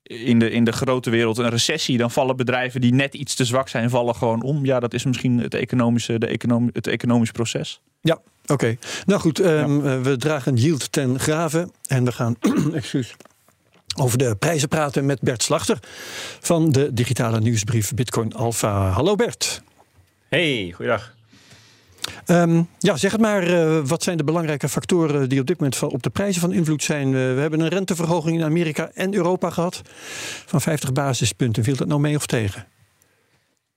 In 0.03 0.39
de, 0.39 0.51
in 0.51 0.63
de 0.63 0.71
grote 0.71 1.09
wereld 1.09 1.37
een 1.37 1.49
recessie, 1.49 1.97
dan 1.97 2.11
vallen 2.11 2.35
bedrijven 2.35 2.81
die 2.81 2.93
net 2.93 3.13
iets 3.13 3.35
te 3.35 3.45
zwak 3.45 3.67
zijn, 3.69 3.89
vallen 3.89 4.15
gewoon 4.15 4.41
om. 4.41 4.65
Ja, 4.65 4.79
dat 4.79 4.93
is 4.93 5.03
misschien 5.05 5.39
het 5.39 5.53
economische, 5.53 6.19
de 6.19 6.27
econom, 6.27 6.69
het 6.73 6.87
economisch 6.87 7.31
proces. 7.31 7.81
Ja, 8.01 8.21
oké. 8.45 8.77
Nou 9.05 9.21
goed, 9.21 9.39
ehm, 9.39 9.87
eh, 9.87 10.01
we 10.01 10.17
dragen 10.17 10.55
yield 10.55 10.91
ten 10.91 11.19
grave 11.19 11.69
en 11.87 12.03
we 12.05 12.11
gaan 12.11 12.35
excuus, 12.73 13.15
over 13.95 14.17
de 14.17 14.35
prijzen 14.35 14.67
praten 14.67 15.05
met 15.05 15.21
Bert 15.21 15.43
Slachter 15.43 15.79
van 16.39 16.71
de 16.71 16.93
digitale 16.93 17.39
nieuwsbrief 17.39 17.93
Bitcoin 17.93 18.33
Alpha. 18.33 18.89
Hallo 18.89 19.15
Bert. 19.15 19.61
Hey, 20.29 20.71
goeiedag. 20.75 21.15
Ehm, 22.25 22.61
ja, 22.79 22.97
zeg 22.97 23.11
het 23.11 23.21
maar. 23.21 23.43
eh, 23.43 23.79
wat 23.83 24.03
zijn 24.03 24.17
de 24.17 24.23
belangrijke 24.23 24.69
factoren 24.69 25.29
die 25.29 25.39
op 25.39 25.47
dit 25.47 25.59
moment 25.59 25.83
op 25.83 26.03
de 26.03 26.09
prijzen 26.09 26.41
van 26.41 26.53
invloed 26.53 26.83
zijn? 26.83 27.07
Eh, 27.07 27.13
we 27.13 27.39
hebben 27.39 27.59
een 27.59 27.67
renteverhoging 27.67 28.37
in 28.37 28.43
Amerika 28.43 28.89
en 28.93 29.13
Europa 29.13 29.49
gehad 29.49 29.81
van 30.45 30.61
50 30.61 30.93
basispunten. 30.93 31.63
Viel 31.63 31.75
dat 31.75 31.87
nou 31.87 32.01
mee 32.01 32.15
of 32.15 32.25
tegen? 32.25 32.65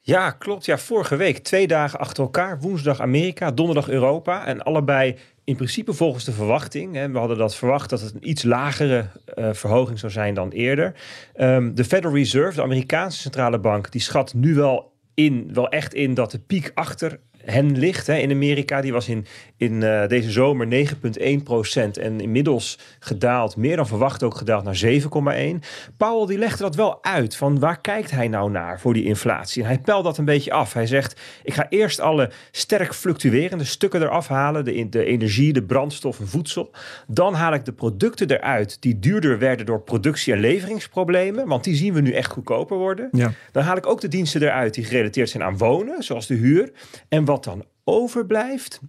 Ja, 0.00 0.30
klopt. 0.30 0.64
Ja, 0.64 0.78
vorige 0.78 1.16
week 1.16 1.38
twee 1.38 1.66
dagen 1.66 1.98
achter 1.98 2.22
elkaar. 2.22 2.60
Woensdag 2.60 3.00
Amerika, 3.00 3.50
donderdag 3.50 3.88
Europa. 3.88 4.46
En 4.46 4.62
allebei 4.62 5.16
in 5.44 5.56
principe 5.56 5.92
volgens 5.92 6.24
de 6.24 6.32
verwachting. 6.32 6.94
Hè. 6.94 7.10
We 7.10 7.18
hadden 7.18 7.38
dat 7.38 7.56
verwacht 7.56 7.90
dat 7.90 8.00
het 8.00 8.14
een 8.14 8.28
iets 8.28 8.42
lagere 8.42 9.06
eh, 9.34 9.48
verhoging 9.52 9.98
zou 9.98 10.12
zijn 10.12 10.34
dan 10.34 10.50
eerder. 10.50 10.94
Ehm, 11.34 11.74
de 11.74 11.84
Federal 11.84 12.14
Reserve, 12.16 12.56
de 12.56 12.62
Amerikaanse 12.62 13.20
centrale 13.20 13.58
bank, 13.58 13.92
die 13.92 14.00
schat 14.00 14.34
nu 14.34 14.54
wel 14.54 14.92
in, 15.14 15.50
wel 15.52 15.68
echt 15.68 15.94
in 15.94 16.14
dat 16.14 16.30
de 16.30 16.38
piek 16.38 16.70
achter 16.74 17.18
hen 17.46 17.78
ligt 17.78 18.06
hè, 18.06 18.16
in 18.16 18.30
Amerika. 18.30 18.80
Die 18.80 18.92
was 18.92 19.08
in, 19.08 19.26
in 19.56 19.72
uh, 19.72 20.06
deze 20.06 20.30
zomer 20.30 20.88
9,1 20.88 21.42
procent 21.44 21.98
en 21.98 22.20
inmiddels 22.20 22.78
gedaald, 22.98 23.56
meer 23.56 23.76
dan 23.76 23.86
verwacht 23.86 24.22
ook 24.22 24.36
gedaald 24.36 24.64
naar 24.64 24.82
7,1. 24.84 25.66
Powell 25.96 26.26
die 26.26 26.38
legde 26.38 26.62
dat 26.62 26.74
wel 26.74 27.04
uit 27.04 27.36
van 27.36 27.58
waar 27.58 27.80
kijkt 27.80 28.10
hij 28.10 28.28
nou 28.28 28.50
naar 28.50 28.80
voor 28.80 28.94
die 28.94 29.04
inflatie. 29.04 29.62
En 29.62 29.68
hij 29.68 29.78
pelt 29.78 30.04
dat 30.04 30.18
een 30.18 30.24
beetje 30.24 30.52
af. 30.52 30.72
Hij 30.72 30.86
zegt 30.86 31.20
ik 31.42 31.54
ga 31.54 31.66
eerst 31.68 32.00
alle 32.00 32.30
sterk 32.50 32.94
fluctuerende 32.94 33.64
stukken 33.64 34.02
eraf 34.02 34.28
halen, 34.28 34.64
de, 34.64 34.88
de 34.88 35.04
energie, 35.04 35.52
de 35.52 35.62
brandstof 35.62 36.20
en 36.20 36.28
voedsel. 36.28 36.70
Dan 37.06 37.34
haal 37.34 37.54
ik 37.54 37.64
de 37.64 37.72
producten 37.72 38.30
eruit 38.30 38.76
die 38.80 38.98
duurder 38.98 39.38
werden 39.38 39.66
door 39.66 39.80
productie- 39.80 40.32
en 40.32 40.40
leveringsproblemen, 40.40 41.48
want 41.48 41.64
die 41.64 41.74
zien 41.74 41.94
we 41.94 42.00
nu 42.00 42.12
echt 42.12 42.30
goedkoper 42.30 42.76
worden. 42.76 43.08
Ja. 43.12 43.32
Dan 43.52 43.62
haal 43.62 43.76
ik 43.76 43.86
ook 43.86 44.00
de 44.00 44.08
diensten 44.08 44.42
eruit 44.42 44.74
die 44.74 44.84
gerelateerd 44.84 45.30
zijn 45.30 45.42
aan 45.42 45.58
wonen, 45.58 46.02
zoals 46.02 46.26
de 46.26 46.34
huur. 46.34 46.72
En 47.08 47.24
wat 47.24 47.35
dan 47.44 47.64
overblijft, 47.84 48.80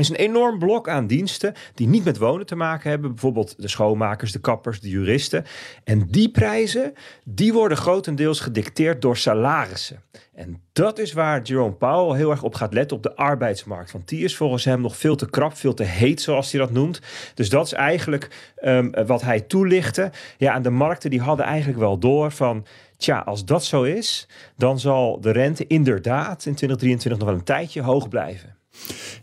is 0.00 0.08
een 0.08 0.16
enorm 0.16 0.58
blok 0.58 0.88
aan 0.88 1.06
diensten 1.06 1.54
die 1.74 1.88
niet 1.88 2.04
met 2.04 2.18
wonen 2.18 2.46
te 2.46 2.56
maken 2.56 2.90
hebben. 2.90 3.10
Bijvoorbeeld 3.10 3.54
de 3.62 3.68
schoonmakers, 3.68 4.32
de 4.32 4.40
kappers, 4.40 4.80
de 4.80 4.88
juristen. 4.88 5.44
En 5.84 6.06
die 6.06 6.30
prijzen, 6.30 6.92
die 7.24 7.52
worden 7.52 7.78
grotendeels 7.78 8.40
gedicteerd 8.40 9.02
door 9.02 9.16
salarissen. 9.16 10.02
En 10.34 10.62
dat 10.72 10.98
is 10.98 11.12
waar 11.12 11.42
Jerome 11.42 11.72
Powell 11.72 12.16
heel 12.16 12.30
erg 12.30 12.42
op 12.42 12.54
gaat 12.54 12.74
letten 12.74 12.96
op 12.96 13.02
de 13.02 13.16
arbeidsmarkt. 13.16 13.92
Want 13.92 14.08
die 14.08 14.24
is 14.24 14.36
volgens 14.36 14.64
hem 14.64 14.80
nog 14.80 14.96
veel 14.96 15.16
te 15.16 15.30
krap, 15.30 15.56
veel 15.56 15.74
te 15.74 15.84
heet, 15.84 16.20
zoals 16.20 16.52
hij 16.52 16.60
dat 16.60 16.70
noemt. 16.70 17.00
Dus 17.34 17.48
dat 17.48 17.66
is 17.66 17.72
eigenlijk 17.72 18.52
um, 18.62 18.90
wat 19.06 19.22
hij 19.22 19.40
toelichtte. 19.40 20.10
Ja, 20.36 20.54
en 20.54 20.62
de 20.62 20.70
markten 20.70 21.10
die 21.10 21.20
hadden 21.20 21.46
eigenlijk 21.46 21.78
wel 21.78 21.98
door 21.98 22.30
van... 22.30 22.66
Tja, 22.96 23.18
als 23.18 23.44
dat 23.44 23.64
zo 23.64 23.82
is, 23.82 24.28
dan 24.56 24.78
zal 24.78 25.20
de 25.20 25.30
rente 25.30 25.66
inderdaad 25.66 26.46
in 26.46 26.54
2023 26.54 27.18
nog 27.18 27.28
wel 27.28 27.38
een 27.38 27.44
tijdje 27.44 27.82
hoog 27.82 28.08
blijven. 28.08 28.59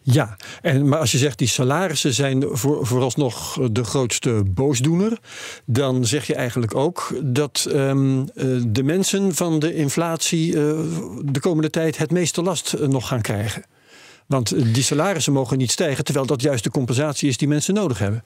Ja, 0.01 0.37
en, 0.61 0.87
maar 0.87 0.99
als 0.99 1.11
je 1.11 1.17
zegt 1.17 1.37
die 1.37 1.47
salarissen 1.47 2.13
zijn 2.13 2.45
voor, 2.51 2.85
vooralsnog 2.85 3.59
de 3.71 3.83
grootste 3.83 4.43
boosdoener, 4.45 5.19
dan 5.65 6.05
zeg 6.05 6.27
je 6.27 6.35
eigenlijk 6.35 6.75
ook 6.75 7.13
dat 7.23 7.67
um, 7.69 8.25
de 8.67 8.83
mensen 8.83 9.35
van 9.35 9.59
de 9.59 9.73
inflatie 9.73 10.47
uh, 10.47 10.79
de 11.23 11.39
komende 11.39 11.69
tijd 11.69 11.97
het 11.97 12.11
meeste 12.11 12.41
last 12.41 12.73
uh, 12.73 12.87
nog 12.87 13.07
gaan 13.07 13.21
krijgen. 13.21 13.63
Want 14.25 14.73
die 14.73 14.83
salarissen 14.83 15.33
mogen 15.33 15.57
niet 15.57 15.71
stijgen, 15.71 16.03
terwijl 16.03 16.25
dat 16.25 16.41
juist 16.41 16.63
de 16.63 16.69
compensatie 16.69 17.29
is 17.29 17.37
die 17.37 17.47
mensen 17.47 17.73
nodig 17.73 17.99
hebben. 17.99 18.23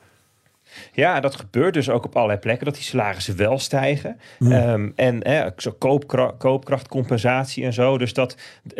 Ja, 0.91 1.19
dat 1.19 1.35
gebeurt 1.35 1.73
dus 1.73 1.89
ook 1.89 2.05
op 2.05 2.15
allerlei 2.15 2.39
plekken, 2.39 2.65
dat 2.65 2.75
die 2.75 2.83
salarissen 2.83 3.37
wel 3.37 3.59
stijgen. 3.59 4.19
Mm. 4.39 4.51
Um, 4.51 4.93
en 4.95 5.21
eh, 5.23 5.47
zo 5.57 5.71
koopkracht, 5.71 6.37
koopkrachtcompensatie 6.37 7.65
en 7.65 7.73
zo. 7.73 7.97
Dus 7.97 8.13
dat, 8.13 8.35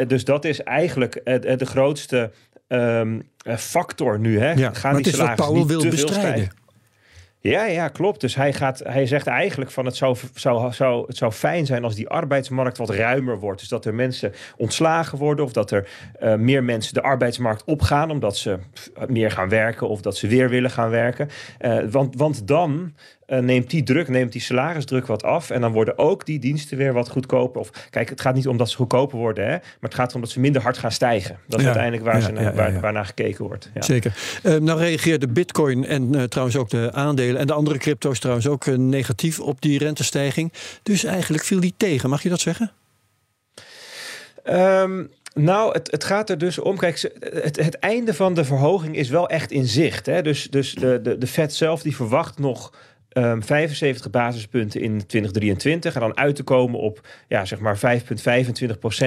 dus 0.08 0.26
dat 0.26 0.46
is 0.46 0.64
eigenlijk 0.64 1.22
uh, 1.24 1.58
de 1.58 1.66
grootste 1.66 2.32
um, 2.68 3.30
factor 3.58 4.20
nu. 4.20 4.40
Hè? 4.40 4.52
Ja, 4.52 4.74
Gaan 4.74 4.94
maar 4.94 5.02
die 5.02 5.12
het 5.12 5.22
is 5.22 5.28
wat 5.28 5.36
Powell 5.36 5.66
wil 5.66 5.90
bestrijden. 5.90 6.52
Ja, 7.42 7.66
ja, 7.66 7.88
klopt. 7.88 8.22
Dus 8.22 8.36
hij, 8.36 8.54
gaat, 8.54 8.82
hij 8.84 9.08
zegt 9.08 9.28
eigenlijk 9.28 9.72
van 9.72 9.86
het 9.86 9.96
zou, 9.96 10.18
zou, 10.34 10.74
zou, 10.74 11.08
het 11.08 11.18
zou 11.18 11.32
fijn 11.32 11.66
zijn 11.66 11.84
als 11.84 11.96
die 11.96 12.10
arbeidsmarkt 12.10 12.78
wat 12.78 12.90
ruimer 12.90 13.40
wordt. 13.40 13.60
Dus 13.60 13.70
dat 13.70 13.86
er 13.86 13.94
mensen 13.94 14.34
ontslagen 14.58 15.18
worden 15.18 15.46
of 15.46 15.54
dat 15.54 15.72
er 15.72 15.90
uh, 16.24 16.36
meer 16.36 16.64
mensen 16.64 16.94
de 16.94 17.02
arbeidsmarkt 17.02 17.64
opgaan 17.64 18.12
omdat 18.12 18.38
ze 18.38 18.58
meer 19.08 19.32
gaan 19.32 19.50
werken 19.50 19.90
of 19.90 20.02
dat 20.02 20.18
ze 20.18 20.28
weer 20.28 20.50
willen 20.50 20.72
gaan 20.72 20.90
werken. 20.90 21.30
Uh, 21.60 21.80
want, 21.90 22.16
want 22.16 22.48
dan 22.48 22.94
uh, 23.28 23.40
neemt 23.40 23.70
die 23.70 23.84
druk, 23.84 24.08
neemt 24.08 24.32
die 24.32 24.42
salarisdruk 24.42 25.06
wat 25.06 25.24
af. 25.24 25.50
En 25.50 25.62
dan 25.62 25.72
worden 25.72 25.98
ook 25.98 26.26
die 26.26 26.40
diensten 26.40 26.78
weer 26.78 26.94
wat 26.94 27.10
goedkoper. 27.10 27.62
Of 27.62 27.70
kijk, 27.90 28.10
het 28.10 28.22
gaat 28.22 28.36
niet 28.36 28.48
om 28.48 28.58
dat 28.58 28.70
ze 28.70 28.76
goedkoper 28.76 29.18
worden, 29.18 29.44
hè, 29.44 29.50
maar 29.52 29.62
het 29.80 29.94
gaat 29.94 30.10
erom 30.10 30.22
dat 30.22 30.30
ze 30.30 30.40
minder 30.40 30.62
hard 30.62 30.78
gaan 30.78 30.92
stijgen. 30.92 31.38
Dat 31.48 31.60
is 31.60 31.66
Ja, 31.66 31.72
uiteindelijk 31.72 32.12
waar, 32.12 32.20
ja, 32.20 32.26
ze, 32.26 32.34
ja, 32.34 32.42
ja, 32.42 32.54
waar, 32.54 32.74
ja. 32.74 32.80
waarnaar 32.80 33.06
gekeken 33.06 33.46
wordt. 33.46 33.70
Ja. 33.74 33.82
Zeker. 33.82 34.40
Nou 34.60 34.80
reageerde 34.80 35.28
Bitcoin 35.28 35.86
en 35.86 36.30
trouwens 36.30 36.58
ook 36.58 36.70
de 36.70 36.90
aandelen 36.94 37.31
en 37.38 37.48
de 37.48 37.54
andere 37.54 37.78
crypto's 37.78 38.20
trouwens 38.20 38.48
ook 38.48 38.66
uh, 38.66 38.78
negatief 38.78 39.40
op 39.40 39.62
die 39.62 39.78
rentestijging. 39.78 40.54
Dus 40.84 41.04
eigenlijk 41.04 41.44
viel 41.44 41.60
die 41.60 41.74
tegen. 41.78 42.10
Mag 42.10 42.24
je 42.24 42.30
dat 42.30 42.40
zeggen? 42.40 42.72
Um, 44.50 45.10
nou, 45.34 45.74
het, 45.74 45.92
het, 45.92 46.04
gaat 46.04 46.30
er 46.30 46.38
dus 46.38 46.60
om. 46.60 46.78
Kijk, 46.78 47.12
het, 47.20 47.64
het, 47.64 47.76
einde 47.80 48.14
van 48.14 48.34
de 48.34 48.44
verhoging 48.46 48.96
is 48.96 49.10
wel 49.10 49.30
echt 49.30 49.52
in 49.52 49.66
zicht. 49.66 50.06
Hè? 50.06 50.22
Dus, 50.22 50.48
dus 50.50 50.74
de, 50.74 51.00
de, 51.04 51.18
de 51.18 51.28
Fed 51.28 51.54
zelf 51.54 51.82
die 51.82 51.96
verwacht 51.96 52.40
nog. 52.40 52.74
Um, 53.14 53.44
75 53.44 54.10
basispunten 54.10 54.82
in 54.82 55.06
2023 55.06 55.94
en 55.94 56.00
dan 56.00 56.18
uit 56.18 56.36
te 56.36 56.44
komen 56.44 56.80
op 56.80 57.08
ja, 57.28 57.46
zeg 57.46 57.60
maar 57.60 57.78
5,25% 57.78 57.82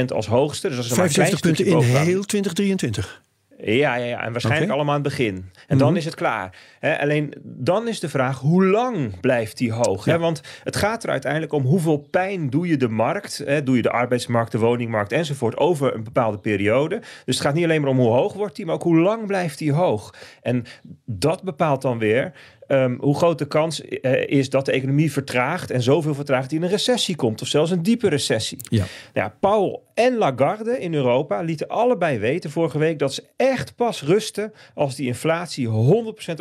als 0.08 0.26
hoogste. 0.26 0.68
Dus 0.68 0.76
dat 0.76 0.86
is 0.86 0.92
75 0.92 1.40
punten 1.40 1.66
in 1.66 1.78
heel 1.78 2.24
2023. 2.24 3.22
Ja, 3.58 3.94
ja, 3.94 4.04
ja, 4.04 4.22
en 4.22 4.32
waarschijnlijk 4.32 4.64
okay. 4.64 4.76
allemaal 4.76 4.94
aan 4.94 5.00
het 5.00 5.16
begin. 5.16 5.50
En 5.66 5.78
dan 5.78 5.96
is 5.96 6.04
het 6.04 6.14
klaar. 6.14 6.56
He, 6.80 7.00
alleen 7.00 7.34
dan 7.42 7.88
is 7.88 8.00
de 8.00 8.08
vraag, 8.08 8.38
hoe 8.40 8.64
lang 8.64 9.20
blijft 9.20 9.58
die 9.58 9.72
hoog? 9.72 10.04
Ja. 10.04 10.12
He, 10.12 10.18
want 10.18 10.40
het 10.64 10.76
gaat 10.76 11.04
er 11.04 11.10
uiteindelijk 11.10 11.52
om 11.52 11.64
hoeveel 11.64 11.98
pijn 11.98 12.50
doe 12.50 12.68
je 12.68 12.76
de 12.76 12.88
markt, 12.88 13.42
he, 13.44 13.62
doe 13.62 13.76
je 13.76 13.82
de 13.82 13.90
arbeidsmarkt, 13.90 14.52
de 14.52 14.58
woningmarkt 14.58 15.12
enzovoort 15.12 15.56
over 15.56 15.94
een 15.94 16.04
bepaalde 16.04 16.38
periode. 16.38 16.98
Dus 16.98 17.34
het 17.34 17.40
gaat 17.40 17.54
niet 17.54 17.64
alleen 17.64 17.80
maar 17.80 17.90
om 17.90 17.98
hoe 17.98 18.12
hoog 18.12 18.32
wordt 18.32 18.56
die, 18.56 18.66
maar 18.66 18.74
ook 18.74 18.82
hoe 18.82 18.98
lang 18.98 19.26
blijft 19.26 19.58
die 19.58 19.72
hoog. 19.72 20.14
En 20.42 20.64
dat 21.04 21.42
bepaalt 21.42 21.82
dan 21.82 21.98
weer 21.98 22.32
Um, 22.68 22.96
hoe 23.00 23.16
groot 23.16 23.38
de 23.38 23.46
kans 23.46 23.82
uh, 23.82 24.28
is 24.28 24.50
dat 24.50 24.64
de 24.64 24.72
economie 24.72 25.12
vertraagt 25.12 25.70
en 25.70 25.82
zoveel 25.82 26.14
vertraagt 26.14 26.40
dat 26.40 26.50
die 26.50 26.58
in 26.58 26.64
een 26.64 26.70
recessie 26.70 27.16
komt 27.16 27.42
of 27.42 27.48
zelfs 27.48 27.70
een 27.70 27.82
diepe 27.82 28.08
recessie. 28.08 28.58
Ja. 28.68 28.84
Nou, 29.12 29.30
Powell 29.40 29.80
en 29.94 30.16
Lagarde 30.16 30.80
in 30.80 30.94
Europa 30.94 31.40
lieten 31.40 31.68
allebei 31.68 32.18
weten 32.18 32.50
vorige 32.50 32.78
week 32.78 32.98
dat 32.98 33.14
ze 33.14 33.24
echt 33.36 33.76
pas 33.76 34.02
rusten 34.02 34.52
als 34.74 34.94
die 34.94 35.06
inflatie 35.06 35.68
100% 35.68 35.70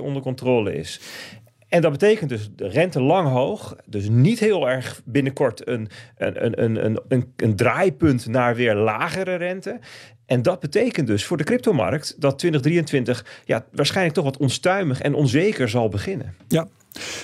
onder 0.01 0.21
controle 0.21 0.75
is. 0.75 0.99
En 1.73 1.81
dat 1.81 1.91
betekent 1.91 2.29
dus 2.29 2.49
de 2.55 2.67
rente 2.67 3.01
lang 3.01 3.29
hoog. 3.29 3.75
Dus 3.85 4.09
niet 4.09 4.39
heel 4.39 4.69
erg 4.69 5.01
binnenkort 5.05 5.67
een, 5.67 5.87
een, 6.17 6.63
een, 6.63 6.85
een, 6.85 6.99
een, 7.07 7.33
een 7.35 7.55
draaipunt 7.55 8.27
naar 8.27 8.55
weer 8.55 8.75
lagere 8.75 9.35
rente. 9.35 9.79
En 10.25 10.41
dat 10.41 10.59
betekent 10.59 11.07
dus 11.07 11.25
voor 11.25 11.37
de 11.37 11.43
cryptomarkt 11.43 12.15
dat 12.17 12.39
2023 12.39 13.25
ja, 13.45 13.65
waarschijnlijk 13.71 14.15
toch 14.15 14.23
wat 14.23 14.37
onstuimig 14.37 15.01
en 15.01 15.13
onzeker 15.13 15.69
zal 15.69 15.89
beginnen. 15.89 16.35
Ja. 16.47 16.67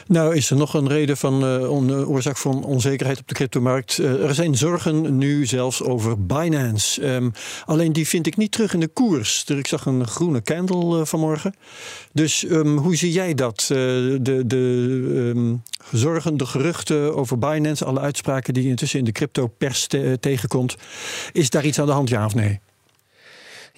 Nou 0.08 0.36
is 0.36 0.50
er 0.50 0.58
nog 0.58 0.74
een 0.74 0.88
reden 0.88 1.18
van 1.18 1.68
on, 1.68 1.90
uh, 1.90 2.10
oorzaak 2.10 2.38
van 2.38 2.64
onzekerheid 2.64 3.20
op 3.20 3.28
de 3.28 3.34
cryptomarkt. 3.34 3.98
Uh, 3.98 4.28
er 4.28 4.36
zijn 4.36 4.56
zorgen 4.56 5.18
nu 5.18 5.46
zelfs 5.46 5.84
over 5.84 6.26
Binance. 6.26 7.08
Um, 7.08 7.32
alleen 7.66 7.94
die 7.94 8.08
vind 8.08 8.28
ik 8.28 8.38
niet 8.38 8.52
terug 8.52 8.74
in 8.74 8.80
de 8.80 8.88
koers. 8.88 9.44
Ik 9.46 9.68
zag 9.68 9.86
een 9.86 10.08
groene 10.08 10.42
candle 10.42 11.06
vanmorgen. 11.06 11.56
Dus 12.14 12.44
um, 12.50 12.78
hoe 12.78 12.96
zie 12.96 13.12
jij 13.12 13.34
dat? 13.34 13.66
de 13.68 14.44
de 14.46 14.56
um, 15.36 15.64
zorgen, 15.92 16.38
de 16.38 16.46
geruchten 16.46 17.16
over 17.16 17.38
Binance, 17.38 17.86
alle 17.86 18.00
uitspraken 18.00 18.54
die 18.54 18.68
intussen 18.68 19.00
in 19.00 19.06
de 19.06 19.12
crypto-pers 19.12 19.88
te 19.88 20.18
tegenkomt. 20.20 20.76
Is 21.32 21.50
daar 21.50 21.66
iets 21.66 21.80
aan 21.80 21.86
de 21.86 21.92
hand, 21.92 22.10
ja 22.10 22.26
of 22.26 22.36
nee? 22.36 22.60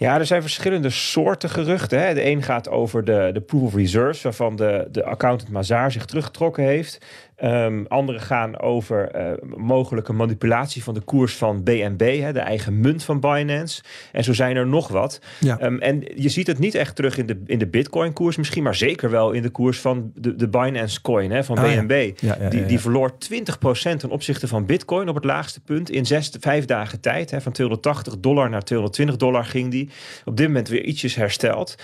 Ja, 0.01 0.20
er 0.20 0.25
zijn 0.25 0.41
verschillende 0.41 0.89
soorten 0.89 1.50
geruchten. 1.50 2.00
Hè. 2.00 2.13
De 2.13 2.25
een 2.25 2.41
gaat 2.41 2.70
over 2.70 3.05
de, 3.05 3.29
de 3.34 3.41
proof 3.41 3.62
of 3.62 3.75
reserves, 3.75 4.22
waarvan 4.22 4.55
de, 4.55 4.88
de 4.91 5.03
accountant 5.03 5.51
Mazar 5.51 5.91
zich 5.91 6.05
teruggetrokken 6.05 6.63
heeft. 6.63 7.05
Um, 7.43 7.86
andere 7.88 8.19
gaan 8.19 8.60
over 8.60 9.15
uh, 9.15 9.31
mogelijke 9.57 10.13
manipulatie 10.13 10.83
van 10.83 10.93
de 10.93 11.00
koers 11.00 11.36
van 11.36 11.63
BNB, 11.63 12.19
hè, 12.19 12.33
de 12.33 12.39
eigen 12.39 12.79
munt 12.79 13.03
van 13.03 13.19
Binance. 13.19 13.83
En 14.12 14.24
zo 14.24 14.33
zijn 14.33 14.55
er 14.55 14.67
nog 14.67 14.88
wat. 14.88 15.21
Ja. 15.39 15.62
Um, 15.62 15.79
en 15.79 16.03
je 16.15 16.29
ziet 16.29 16.48
het 16.48 16.60
niet 16.60 16.75
echt 16.75 16.95
terug 16.95 17.17
in 17.17 17.25
de, 17.25 17.41
in 17.45 17.60
de 17.60 17.67
Bitcoin-koers 17.67 18.38
misschien, 18.38 18.63
maar 18.63 18.75
zeker 18.75 19.10
wel 19.10 19.31
in 19.31 19.41
de 19.41 19.50
koers 19.50 19.79
van 19.79 20.12
de, 20.15 20.36
de 20.36 20.50
Binance 20.50 21.01
Coin 21.01 21.31
hè, 21.31 21.43
van 21.43 21.57
Ah. 21.57 21.63
BNB. 21.63 22.12
Ja, 22.19 22.38
ja, 22.39 22.50
die, 22.50 22.65
die 22.65 22.79
verloor 22.79 23.12
20% 23.12 23.13
ten 23.98 24.10
opzichte 24.10 24.48
van 24.48 24.65
Bitcoin 24.65 25.10
op 25.10 25.15
het 25.15 25.25
laagste 25.25 25.60
punt 25.60 25.89
in 25.89 26.05
zes, 26.05 26.31
vijf 26.39 26.65
dagen 26.65 27.00
tijd. 27.00 27.31
Hè, 27.31 27.41
van 27.41 27.51
280 27.51 28.19
dollar 28.19 28.50
naar 28.50 28.63
220 28.63 29.17
dollar 29.17 29.45
ging 29.45 29.71
die. 29.71 29.89
Op 30.25 30.38
dit 30.38 30.48
moment 30.48 30.67
weer 30.67 30.83
ietsjes 30.83 31.15
hersteld. 31.15 31.75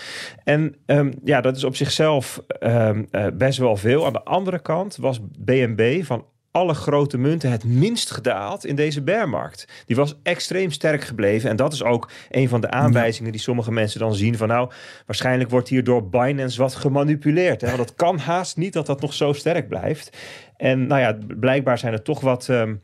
En 0.44 0.76
um, 0.86 1.14
ja, 1.24 1.42
dat 1.42 1.56
is 1.56 1.64
op 1.64 1.76
zichzelf 1.76 2.42
uh, 2.60 2.90
best 3.34 3.58
wel 3.58 3.76
veel. 3.76 4.06
Aan 4.06 4.14
de 4.14 4.24
andere 4.24 4.60
kant 4.60 4.96
was 4.96 5.20
BNB 5.48 6.04
van 6.04 6.26
alle 6.52 6.74
grote 6.74 7.18
munten 7.18 7.52
het 7.52 7.64
minst 7.64 8.12
gedaald 8.12 8.66
in 8.66 8.76
deze 8.76 9.02
bearmarkt. 9.02 9.84
Die 9.86 9.96
was 9.96 10.20
extreem 10.24 10.72
sterk 10.72 11.04
gebleven. 11.04 11.50
En 11.50 11.56
dat 11.56 11.74
is 11.74 11.84
ook 11.84 12.10
een 12.30 12.50
van 12.50 12.62
de 12.62 12.70
aanwijzingen 12.70 13.32
die 13.32 13.42
sommige 13.42 13.72
mensen 13.72 14.00
dan 14.00 14.16
zien 14.16 14.38
van 14.38 14.48
nou, 14.48 14.72
waarschijnlijk 15.06 15.50
wordt 15.50 15.70
hier 15.70 15.84
door 15.84 16.10
Binance 16.10 16.62
wat 16.62 16.76
gemanipuleerd. 16.76 17.62
Hè? 17.62 17.68
Want 17.68 17.80
het 17.80 17.96
kan 17.96 18.18
haast 18.18 18.58
niet 18.58 18.74
dat 18.74 18.86
dat 18.86 19.02
nog 19.02 19.14
zo 19.14 19.34
sterk 19.34 19.68
blijft. 19.68 20.18
En 20.58 20.88
nou 20.88 21.02
ja, 21.02 21.18
blijkbaar 21.40 21.78
zijn 21.78 21.94
er 21.94 22.04
toch 22.04 22.20
wat... 22.20 22.48
Um, 22.48 22.82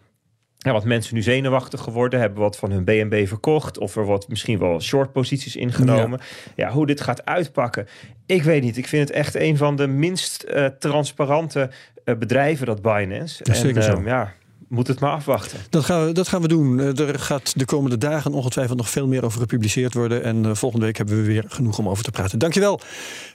ja, 0.64 0.72
wat 0.72 0.84
mensen 0.84 1.16
nu 1.16 1.22
zenuwachtig 1.22 1.82
geworden, 1.82 2.20
hebben 2.20 2.40
wat 2.40 2.58
van 2.58 2.72
hun 2.72 2.84
BNB 2.84 3.28
verkocht. 3.28 3.78
Of 3.78 3.96
er 3.96 4.06
wordt 4.06 4.28
misschien 4.28 4.60
wel 4.60 4.82
short 4.82 5.12
posities 5.12 5.56
ingenomen. 5.56 6.20
Ja. 6.56 6.66
ja. 6.66 6.72
hoe 6.72 6.86
dit 6.86 7.02
gaat 7.02 7.26
uitpakken, 7.26 7.88
ik 8.26 8.44
weet 8.44 8.62
niet. 8.64 8.78
Ik 8.78 8.88
vind 8.88 9.08
het 9.08 9.18
echt 9.18 9.36
een 9.36 9.58
van 9.58 9.76
de 9.76 9.88
minst 9.88 10.46
uh, 10.48 10.66
transparante 10.66 11.70
uh, 12.06 12.16
bedrijven, 12.16 12.66
dat 12.66 12.82
Binance. 12.82 13.44
En, 13.44 13.56
zeker 13.56 13.84
zo. 13.84 14.00
Uh, 14.00 14.06
ja, 14.06 14.34
moet 14.74 14.88
het 14.88 15.00
maar 15.00 15.12
afwachten. 15.12 15.60
Dat 15.70 15.86
gaan, 15.86 16.06
we, 16.06 16.12
dat 16.12 16.28
gaan 16.28 16.42
we 16.42 16.48
doen. 16.48 16.80
Eh, 16.80 17.00
Er 17.00 17.20
gaat 17.20 17.60
de 17.60 17.66
komende 17.66 17.98
dagen 17.98 18.34
ongetwijfeld 18.34 18.78
nog 18.78 18.90
veel 18.90 19.08
meer 19.08 19.26
over 19.26 19.40
gepubliceerd 19.40 19.94
worden. 19.94 20.24
En 20.24 20.46
eh, 20.46 20.56
volgende 20.56 20.86
week 20.86 20.98
hebben 20.98 21.16
we 21.16 21.24
weer 21.24 21.46
genoeg 21.48 21.78
om 21.78 21.90
over 21.90 22.04
te 22.04 22.12
praten. 22.12 22.40
Dankjewel, 22.40 22.80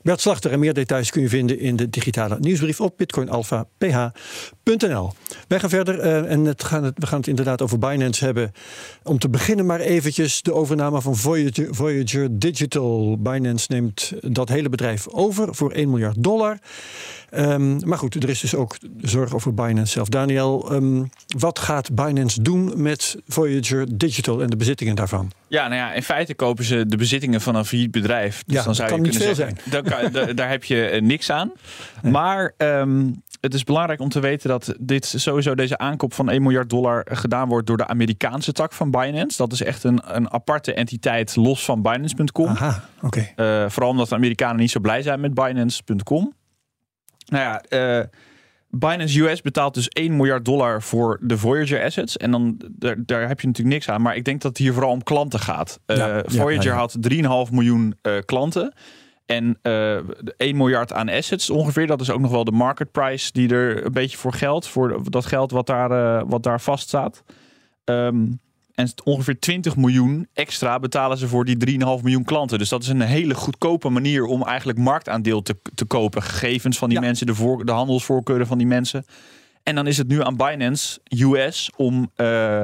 Bert 0.02 0.20
Slachter. 0.20 0.50
En 0.50 0.58
meer 0.58 0.74
details 0.74 1.10
kun 1.10 1.22
je 1.22 1.28
vinden 1.28 1.58
in 1.58 1.76
de 1.76 1.90
digitale 1.90 2.36
nieuwsbrief 2.40 2.80
op 2.80 2.96
bitcoinalpha.ph.nl. 2.96 5.12
Wij 5.48 5.60
gaan 5.60 5.70
verder 5.70 5.98
eh, 5.98 6.30
en 6.30 6.44
het 6.44 6.64
gaan 6.64 6.92
we 6.94 7.06
gaan 7.06 7.18
het 7.18 7.28
inderdaad 7.28 7.62
over 7.62 7.78
Binance 7.78 8.24
hebben. 8.24 8.52
Om 9.02 9.18
te 9.18 9.28
beginnen 9.28 9.66
maar 9.66 9.80
eventjes 9.80 10.42
de 10.42 10.54
overname 10.54 11.02
van 11.02 11.16
Voyager, 11.16 11.74
Voyager 11.74 12.38
Digital. 12.38 13.16
Binance 13.20 13.66
neemt 13.68 14.12
dat 14.20 14.48
hele 14.48 14.68
bedrijf 14.68 15.08
over 15.08 15.54
voor 15.54 15.72
1 15.72 15.90
miljard 15.90 16.22
dollar. 16.22 16.58
Ehm, 17.30 17.88
maar 17.88 17.98
goed, 17.98 18.14
er 18.14 18.28
is 18.28 18.40
dus 18.40 18.54
ook 18.54 18.76
zorg 19.00 19.34
over 19.34 19.54
Binance 19.54 19.92
zelf. 19.92 20.08
Daniel, 20.08 20.70
ehm, 20.72 21.04
wat 21.38 21.58
gaat 21.58 21.94
Binance 21.94 22.42
doen 22.42 22.82
met 22.82 23.16
Voyager 23.28 23.98
Digital 23.98 24.42
en 24.42 24.50
de 24.50 24.56
bezittingen 24.56 24.94
daarvan? 24.94 25.30
Ja, 25.48 25.62
nou 25.68 25.74
ja, 25.80 25.92
in 25.92 26.02
feite 26.02 26.34
kopen 26.34 26.64
ze 26.64 26.86
de 26.86 26.96
bezittingen 26.96 27.40
van 27.40 27.54
een 27.54 27.64
failliet 27.64 27.90
bedrijf. 27.90 28.42
Dus 28.46 28.54
Ja, 28.56 28.62
dan 28.62 28.64
dat 28.66 28.76
zou 28.76 28.88
kan 28.88 28.96
je 28.98 29.02
niet 29.04 29.16
kunnen 29.18 29.36
veel 29.36 29.46
zeggen, 29.46 29.70
dan 29.70 29.82
kan- 29.82 30.12
da- 30.26 30.32
daar 30.32 30.48
heb 30.48 30.64
je 30.64 30.84
eh, 30.84 31.02
niks 31.02 31.30
aan. 31.30 31.52
Maar 32.02 32.54
ehm, 32.56 33.06
het 33.40 33.54
is 33.54 33.64
belangrijk 33.64 34.00
om 34.00 34.08
te 34.08 34.20
weten 34.20 34.48
dat 34.48 34.74
dit 34.80 35.06
sowieso 35.16 35.54
deze 35.54 35.78
aankoop 35.78 36.14
van 36.14 36.30
1 36.30 36.42
miljard 36.42 36.70
dollar 36.70 37.06
gedaan 37.10 37.48
wordt 37.48 37.66
door 37.66 37.76
de 37.76 37.86
Amerikaanse 37.86 38.52
tak 38.52 38.72
van 38.72 38.90
Binance. 38.90 39.36
Dat 39.36 39.52
is 39.52 39.62
echt 39.62 39.84
een, 39.84 40.00
een 40.04 40.32
aparte 40.32 40.74
entiteit 40.74 41.36
los 41.36 41.64
van 41.64 41.82
Binance.com. 41.82 42.46
Aha, 42.48 42.84
oké. 43.02 43.28
Eh, 43.36 43.64
vooral 43.68 43.90
omdat 43.90 44.08
de 44.08 44.14
Amerikanen 44.14 44.56
niet 44.56 44.70
zo 44.70 44.80
blij 44.80 45.02
zijn 45.02 45.20
met 45.20 45.34
Binance.com. 45.34 46.32
Nou 47.28 47.44
ja, 47.44 47.60
eh, 47.60 48.04
Binance 48.70 49.20
US 49.22 49.42
betaalt 49.42 49.74
dus 49.74 49.88
1 49.88 50.16
miljard 50.16 50.44
dollar 50.44 50.82
voor 50.82 51.18
de 51.22 51.38
Voyager 51.38 51.84
assets. 51.84 52.16
En 52.16 52.30
dan 52.30 52.60
daar, 52.70 52.96
daar 53.04 53.28
heb 53.28 53.40
je 53.40 53.46
natuurlijk 53.46 53.74
niks 53.74 53.88
aan. 53.88 54.02
Maar 54.02 54.16
ik 54.16 54.24
denk 54.24 54.40
dat 54.40 54.50
het 54.50 54.60
hier 54.60 54.72
vooral 54.72 54.90
om 54.90 55.02
klanten 55.02 55.40
gaat. 55.40 55.80
Ja, 55.86 55.94
ja, 55.94 56.22
Voyager 56.26 56.72
ja, 56.72 56.76
had 56.76 56.96
3,5 57.46 57.52
miljoen 57.52 57.94
eh, 58.02 58.12
klanten. 58.24 58.74
En 59.26 59.58
eh 59.62 59.96
1 60.36 60.56
miljard 60.56 60.92
aan 60.92 61.08
assets 61.08 61.50
ongeveer. 61.50 61.86
Dat 61.86 62.00
is 62.00 62.10
ook 62.10 62.20
nog 62.20 62.30
wel 62.30 62.44
de 62.44 62.52
market 62.52 62.92
price 62.92 63.32
die 63.32 63.48
er 63.48 63.84
een 63.84 63.92
beetje 63.92 64.16
voor 64.16 64.32
geldt. 64.32 64.68
Voor 64.68 65.10
dat 65.10 65.26
geld 65.26 65.50
wat 65.50 65.66
daar, 65.66 65.90
eh, 65.90 66.22
wat 66.26 66.42
daar 66.42 66.60
vaststaat. 66.60 67.22
Ehm, 67.84 68.26
en 68.78 68.88
ongeveer 69.04 69.38
20 69.38 69.76
miljoen 69.76 70.28
extra 70.32 70.78
betalen 70.78 71.18
ze 71.18 71.28
voor 71.28 71.44
die 71.44 71.56
3,5 71.70 71.76
miljoen 72.02 72.24
klanten. 72.24 72.58
Dus 72.58 72.68
dat 72.68 72.82
is 72.82 72.88
een 72.88 73.00
hele 73.00 73.34
goedkope 73.34 73.88
manier 73.88 74.24
om 74.24 74.42
eigenlijk 74.42 74.78
marktaandeel 74.78 75.42
te, 75.42 75.56
te 75.74 75.84
kopen. 75.84 76.22
Gegevens 76.22 76.78
van 76.78 76.88
die 76.88 76.98
Ja. 76.98 77.04
mensen, 77.04 77.26
de, 77.26 77.34
voor, 77.34 77.64
de 77.64 77.72
handelsvoorkeuren 77.72 78.46
van 78.46 78.58
die 78.58 78.66
mensen. 78.66 79.04
En 79.62 79.74
dan 79.74 79.86
is 79.86 79.96
het 79.98 80.08
nu 80.08 80.22
aan 80.22 80.36
Binance 80.36 81.00
US 81.08 81.70
om 81.76 82.10
eh, 82.14 82.62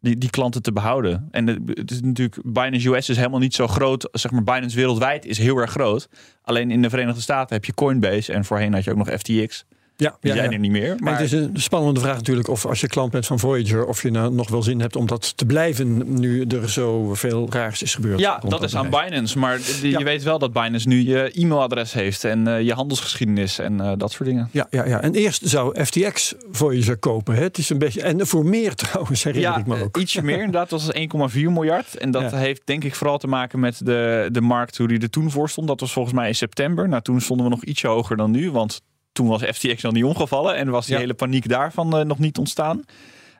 die, 0.00 0.18
die 0.18 0.30
klanten 0.30 0.62
te 0.62 0.72
behouden. 0.72 1.28
En 1.30 1.46
het, 1.46 1.58
het 1.66 1.90
is 1.90 2.00
natuurlijk, 2.00 2.40
Binance 2.44 2.88
US 2.88 3.08
is 3.08 3.16
helemaal 3.16 3.40
niet 3.40 3.54
zo 3.54 3.66
groot. 3.66 4.08
Zeg 4.12 4.30
maar, 4.30 4.42
Binance 4.42 4.76
wereldwijd 4.76 5.24
is 5.24 5.38
heel 5.38 5.56
erg 5.56 5.70
groot. 5.70 6.08
Alleen 6.42 6.70
in 6.70 6.82
de 6.82 6.90
Verenigde 6.90 7.20
Staten 7.20 7.54
heb 7.54 7.64
je 7.64 7.74
Coinbase. 7.74 8.32
En 8.32 8.44
voorheen 8.44 8.72
had 8.72 8.84
je 8.84 8.90
ook 8.90 8.96
nog 8.96 9.10
FTX. 9.10 9.64
Ja, 10.00 10.16
Die 10.20 10.30
ja, 10.30 10.36
zijn 10.36 10.48
ja. 10.50 10.54
er 10.54 10.60
niet 10.60 10.70
meer. 10.70 10.88
Maar 10.88 10.98
Maar 11.02 11.12
het 11.12 11.20
is 11.22 11.32
een 11.32 11.50
spannende 11.54 12.00
vraag 12.00 12.16
natuurlijk 12.16 12.48
of 12.48 12.66
als 12.66 12.80
je 12.80 12.86
klant 12.86 13.10
bent 13.10 13.26
van 13.26 13.38
Voyager, 13.38 13.86
of 13.86 14.02
je 14.02 14.10
nou 14.10 14.32
nog 14.34 14.48
wel 14.48 14.62
zin 14.62 14.80
hebt 14.80 14.96
om 14.96 15.06
dat 15.06 15.36
te 15.36 15.46
blijven 15.46 16.20
nu 16.20 16.44
er 16.44 16.68
zoveel 16.68 17.46
raars 17.50 17.82
is 17.82 17.94
gebeurd. 17.94 18.18
Ja, 18.20 18.42
dat 18.48 18.62
is 18.62 18.76
aan. 18.76 18.90
Binance. 18.90 19.38
Maar 19.38 19.58
Ja. 19.82 19.98
je 19.98 20.04
weet 20.04 20.22
wel 20.22 20.38
dat 20.38 20.52
Binance 20.52 20.88
nu 20.88 21.00
je 21.08 21.30
e-mailadres 21.34 21.92
heeft 21.92 22.24
en 22.24 22.46
eh, 22.46 22.60
je 22.62 22.72
handelsgeschiedenis 22.72 23.58
en 23.58 23.80
eh, 23.80 23.92
dat 23.96 24.12
soort 24.12 24.28
dingen. 24.28 24.48
Ja, 24.52 24.66
ja, 24.70 24.86
ja, 24.86 25.00
en 25.02 25.14
eerst 25.14 25.48
zou 25.48 25.84
FTX 25.84 26.34
Voyager 26.50 26.96
kopen. 26.96 27.34
Hè? 27.34 27.42
Het 27.42 27.58
is 27.58 27.70
een 27.70 27.78
beetje, 27.78 28.02
en 28.02 28.26
voor 28.26 28.44
meer 28.46 28.74
trouwens, 28.84 29.24
herinner 29.24 29.50
Ja, 29.50 29.58
ik 29.58 29.66
me 29.66 29.82
ook. 29.82 29.96
eh, 29.96 30.02
ietsje 30.02 30.22
meer 30.22 30.38
inderdaad. 30.44 30.70
Dat 30.70 30.82
was 30.82 30.94
1,4 31.32 31.50
miljard. 31.50 31.96
En 31.96 32.10
dat 32.10 32.30
Ja. 32.30 32.36
heeft 32.36 32.62
denk 32.64 32.84
ik 32.84 32.94
vooral 32.94 33.18
te 33.18 33.26
maken 33.26 33.60
met 33.60 33.86
de, 33.86 34.28
de 34.32 34.40
markt 34.40 34.76
hoe 34.76 34.88
die 34.88 34.98
er 35.00 35.10
toen 35.10 35.30
voor 35.30 35.48
stond. 35.48 35.68
Dat 35.68 35.80
was 35.80 35.92
volgens 35.92 36.14
mij 36.14 36.28
in 36.28 36.34
september. 36.34 36.88
Nou, 36.88 37.02
toen 37.02 37.20
stonden 37.20 37.46
we 37.46 37.52
nog 37.52 37.64
ietsje 37.64 37.86
hoger 37.86 38.16
dan 38.16 38.30
nu. 38.30 38.50
Want 38.50 38.80
toen 39.12 39.26
was 39.28 39.42
FTX 39.42 39.82
nog 39.82 39.92
niet 39.92 40.04
omgevallen. 40.04 40.56
En 40.56 40.68
was 40.68 40.86
die 40.86 40.94
Ja. 40.94 41.00
hele 41.00 41.14
paniek 41.14 41.48
daarvan 41.48 41.96
eh, 41.98 42.04
nog 42.04 42.18
niet 42.18 42.38
ontstaan. 42.38 42.82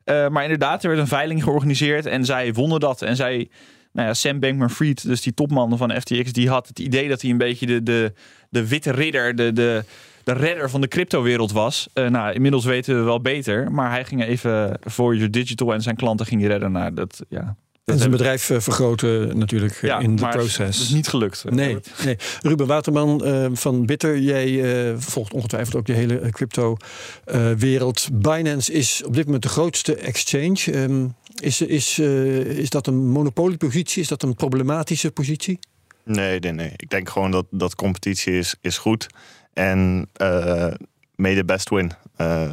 Eh, 0.04 0.28
maar 0.28 0.42
inderdaad, 0.42 0.82
er 0.82 0.88
werd 0.88 1.00
een 1.00 1.06
veiling 1.08 1.42
georganiseerd. 1.42 2.06
En 2.06 2.24
zij 2.24 2.52
wonnen 2.52 2.80
dat. 2.80 3.02
En 3.02 3.16
zij... 3.16 3.48
Nou 3.92 4.08
ja, 4.08 4.14
Sam 4.14 4.40
Bankman-Fried, 4.40 5.06
dus 5.06 5.22
die 5.22 5.34
topman 5.34 5.76
van 5.76 6.00
FTX, 6.00 6.32
die 6.32 6.48
had 6.48 6.68
het 6.68 6.78
idee 6.78 7.08
dat 7.08 7.20
hij 7.22 7.30
een 7.30 7.38
beetje 7.38 7.66
de, 7.66 7.82
de, 7.82 8.12
de 8.50 8.68
witte 8.68 8.90
ridder, 8.90 9.36
de, 9.36 9.52
de, 9.52 9.84
de 10.24 10.32
redder 10.32 10.70
van 10.70 10.80
de 10.80 10.88
cryptowereld 10.88 11.52
was. 11.52 11.88
Eh, 11.92 12.06
nou, 12.08 12.32
inmiddels 12.32 12.64
weten 12.64 12.96
we 12.96 13.02
wel 13.02 13.20
beter, 13.20 13.72
maar 13.72 13.90
hij 13.90 14.04
ging 14.04 14.22
even 14.24 14.78
Voyager 14.80 15.30
Digital 15.30 15.72
en 15.74 15.82
zijn 15.82 15.96
klanten 15.96 16.26
ging 16.26 16.46
redden. 16.46 16.72
Nou, 16.72 16.94
dat, 16.94 17.22
ja, 17.28 17.56
en 17.92 17.98
zijn 17.98 18.10
bedrijf 18.10 18.50
eh, 18.50 18.60
vergroten 18.60 19.38
natuurlijk 19.38 19.72
eh, 19.74 19.82
ja, 19.82 19.98
in 19.98 20.16
de 20.16 20.28
proces. 20.28 20.76
Het 20.76 20.84
is 20.86 20.88
niet 20.90 21.08
gelukt. 21.08 21.44
Nee, 21.50 21.78
nee. 22.04 22.16
Ruben 22.42 22.66
Waterman 22.66 23.24
eh, 23.24 23.46
van 23.52 23.86
Bitter, 23.86 24.18
jij 24.18 24.62
eh, 24.90 24.94
volgt 24.98 25.32
ongetwijfeld 25.32 25.76
ook 25.76 25.86
de 25.86 25.92
hele 25.92 26.30
crypto-wereld. 26.30 28.08
Binance 28.12 28.72
is 28.72 29.02
op 29.04 29.14
dit 29.14 29.24
moment 29.24 29.42
de 29.42 29.48
grootste 29.48 29.94
exchange. 29.96 30.72
Ehm, 30.72 31.06
is, 31.40 31.60
is, 31.60 31.98
eh, 31.98 32.36
is 32.40 32.70
dat 32.70 32.86
een 32.86 33.08
monopoliepositie? 33.08 34.02
Is 34.02 34.08
dat 34.08 34.22
een 34.22 34.34
problematische 34.34 35.10
positie? 35.10 35.58
Nee, 36.04 36.38
nee, 36.38 36.52
nee. 36.52 36.72
Ik 36.76 36.90
denk 36.90 37.08
gewoon 37.08 37.30
dat, 37.30 37.46
dat 37.50 37.74
competitie 37.74 38.38
is, 38.38 38.54
is 38.60 38.78
goed. 38.78 39.06
En 39.52 40.08
eh 40.12 40.66
may 41.14 41.34
the 41.34 41.44
best 41.44 41.68
win. 41.70 41.92
Eh, 42.16 42.50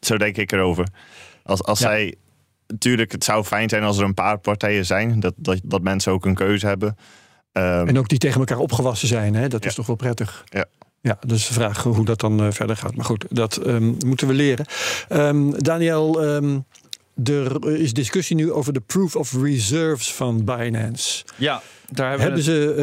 zo 0.00 0.16
denk 0.16 0.36
ik 0.36 0.52
erover. 0.52 0.86
Als, 1.44 1.62
als 1.62 1.78
Ja. 1.78 1.86
zij... 1.86 2.14
Natuurlijk, 2.72 3.12
het 3.12 3.24
zou 3.24 3.44
fijn 3.44 3.68
zijn 3.68 3.82
als 3.82 3.98
er 3.98 4.04
een 4.04 4.14
paar 4.14 4.38
partijen 4.38 4.86
zijn. 4.86 5.20
Dat, 5.20 5.34
dat, 5.36 5.60
dat 5.64 5.82
mensen 5.82 6.12
ook 6.12 6.24
een 6.24 6.34
keuze 6.34 6.66
hebben. 6.66 6.96
Ehm, 7.52 7.88
En 7.88 7.98
ook 7.98 8.08
die 8.08 8.18
tegen 8.18 8.38
elkaar 8.38 8.58
opgewassen 8.58 9.08
zijn. 9.08 9.34
Hè? 9.34 9.48
Dat 9.48 9.64
is 9.64 9.74
toch 9.74 9.86
wel 9.86 9.96
prettig. 9.96 10.44
Ja. 10.44 10.64
Ja, 11.00 11.18
dus 11.26 11.46
de 11.46 11.52
vraag 11.54 11.82
hoe 11.82 12.04
dat 12.04 12.20
dan 12.20 12.40
eh, 12.40 12.46
verder 12.50 12.76
gaat. 12.76 12.96
Maar 12.96 13.04
goed, 13.04 13.24
dat 13.28 13.56
ehm, 13.56 13.92
moeten 14.06 14.26
we 14.26 14.32
leren. 14.32 14.66
Ehm, 15.08 15.50
Daniel, 15.50 16.22
er 17.24 17.76
is 17.78 17.92
discussie 17.92 18.36
nu 18.36 18.52
over 18.52 18.72
de 18.72 18.80
proof 18.80 19.16
of 19.16 19.34
reserves 19.42 20.12
van 20.12 20.44
Binance. 20.44 21.24
Ja, 21.36 21.62
daar 21.90 22.08
hebben, 22.08 22.26
Hebben 22.26 22.44
ze 22.44 22.74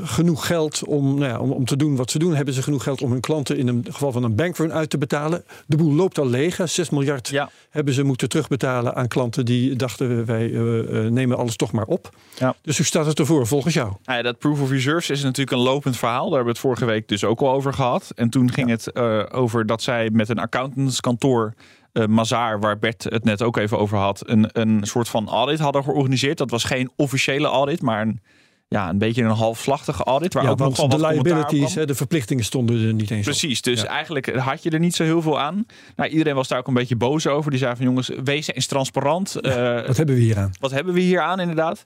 eh, 0.00 0.08
genoeg 0.08 0.46
geld 0.46 0.84
om, 0.84 1.14
nou 1.18 1.30
ja, 1.32 1.38
om, 1.38 1.50
om 1.50 1.64
te 1.64 1.76
doen 1.76 1.96
wat 1.96 2.10
ze 2.10 2.18
doen? 2.18 2.34
Hebben 2.34 2.54
ze 2.54 2.62
genoeg 2.62 2.82
geld 2.82 3.02
om 3.02 3.10
hun 3.10 3.20
klanten 3.20 3.56
in 3.58 3.68
een 3.68 3.86
geval 3.90 4.12
van 4.12 4.22
een 4.22 4.34
bankrun 4.34 4.72
uit 4.72 4.90
te 4.90 4.98
betalen? 4.98 5.44
De 5.66 5.76
boel 5.76 5.92
loopt 5.94 6.18
al 6.18 6.26
leeg. 6.28 6.56
hè. 6.56 6.66
6 6.66 6.90
miljard 6.90 7.28
Ja. 7.28 7.50
hebben 7.70 7.94
ze 7.94 8.02
moeten 8.02 8.28
terugbetalen 8.28 8.94
aan 8.94 9.08
klanten 9.08 9.44
die 9.44 9.76
dachten 9.76 10.24
wij 10.26 10.52
eh, 10.52 10.78
eh, 11.04 11.12
nemen 11.12 11.36
alles 11.36 11.56
toch 11.56 11.72
maar 11.72 11.84
op. 11.86 12.16
Ja. 12.38 12.54
Dus 12.62 12.76
hoe 12.76 12.86
staat 12.86 13.06
het 13.06 13.18
ervoor 13.18 13.46
volgens 13.46 13.74
jou? 13.74 13.92
Nou 14.04 14.16
ja, 14.18 14.22
dat 14.24 14.38
proof 14.38 14.60
of 14.60 14.70
reserves 14.70 15.10
is 15.10 15.22
natuurlijk 15.22 15.56
een 15.56 15.62
lopend 15.62 15.96
verhaal. 15.96 16.24
Daar 16.28 16.34
hebben 16.36 16.44
we 16.44 16.50
het 16.50 16.58
vorige 16.58 16.84
week 16.84 17.08
dus 17.08 17.24
ook 17.24 17.40
al 17.40 17.50
over 17.52 17.72
gehad. 17.74 18.12
En 18.14 18.30
toen 18.30 18.52
ging 18.52 18.68
het 18.68 18.92
eh, 18.92 19.22
over 19.30 19.66
dat 19.66 19.82
zij 19.82 20.10
met 20.12 20.28
een 20.28 20.38
accountantskantoor, 20.38 21.54
eh 21.92 22.06
Mazaar, 22.06 22.60
waar 22.60 22.78
Bert 22.78 23.04
het 23.04 23.24
net 23.24 23.42
ook 23.42 23.56
even 23.56 23.78
over 23.78 23.98
had, 23.98 24.22
een, 24.28 24.48
een 24.52 24.80
soort 24.82 25.08
van 25.08 25.28
audit 25.28 25.58
hadden 25.58 25.84
georganiseerd. 25.84 26.38
Dat 26.38 26.50
was 26.50 26.64
geen 26.64 26.90
officiële 26.96 27.46
audit, 27.46 27.82
maar 27.82 28.00
een, 28.02 28.20
ja, 28.68 28.88
een 28.88 28.98
beetje 28.98 29.22
een 29.22 29.30
halfslachtige 29.30 30.04
audit. 30.04 30.34
Waar 30.34 30.42
Ja, 30.44 30.50
ook 30.50 30.58
nog 30.58 30.74
de 30.74 30.86
wat 30.98 31.10
liabilities, 31.12 31.74
hè, 31.74 31.86
de 31.86 31.94
verplichtingen 31.94 32.44
stonden 32.44 32.86
er 32.86 32.92
niet 32.94 33.10
eens 33.10 33.18
op. 33.26 33.32
Precies, 33.32 33.62
dus 33.62 33.80
Ja. 33.80 33.86
eigenlijk 33.88 34.36
had 34.36 34.62
je 34.62 34.70
er 34.70 34.78
niet 34.78 34.94
zo 34.94 35.04
heel 35.04 35.22
veel 35.22 35.40
aan. 35.40 35.66
Nou, 35.96 36.10
iedereen 36.10 36.34
was 36.34 36.48
daar 36.48 36.58
ook 36.58 36.66
een 36.68 36.74
beetje 36.74 36.96
boos 36.96 37.26
over. 37.26 37.50
Die 37.50 37.60
zei 37.60 37.76
van 37.76 37.84
jongens, 37.84 38.10
wees 38.24 38.52
eens 38.52 38.66
transparant. 38.66 39.36
Eh, 39.40 39.86
Wat 39.86 39.96
hebben 39.96 40.14
we 40.14 40.20
hier 40.20 40.38
aan? 40.38 40.50
wat 40.60 40.70
hebben 40.70 40.94
we 40.94 41.00
hier 41.00 41.20
aan 41.20 41.40
inderdaad? 41.40 41.84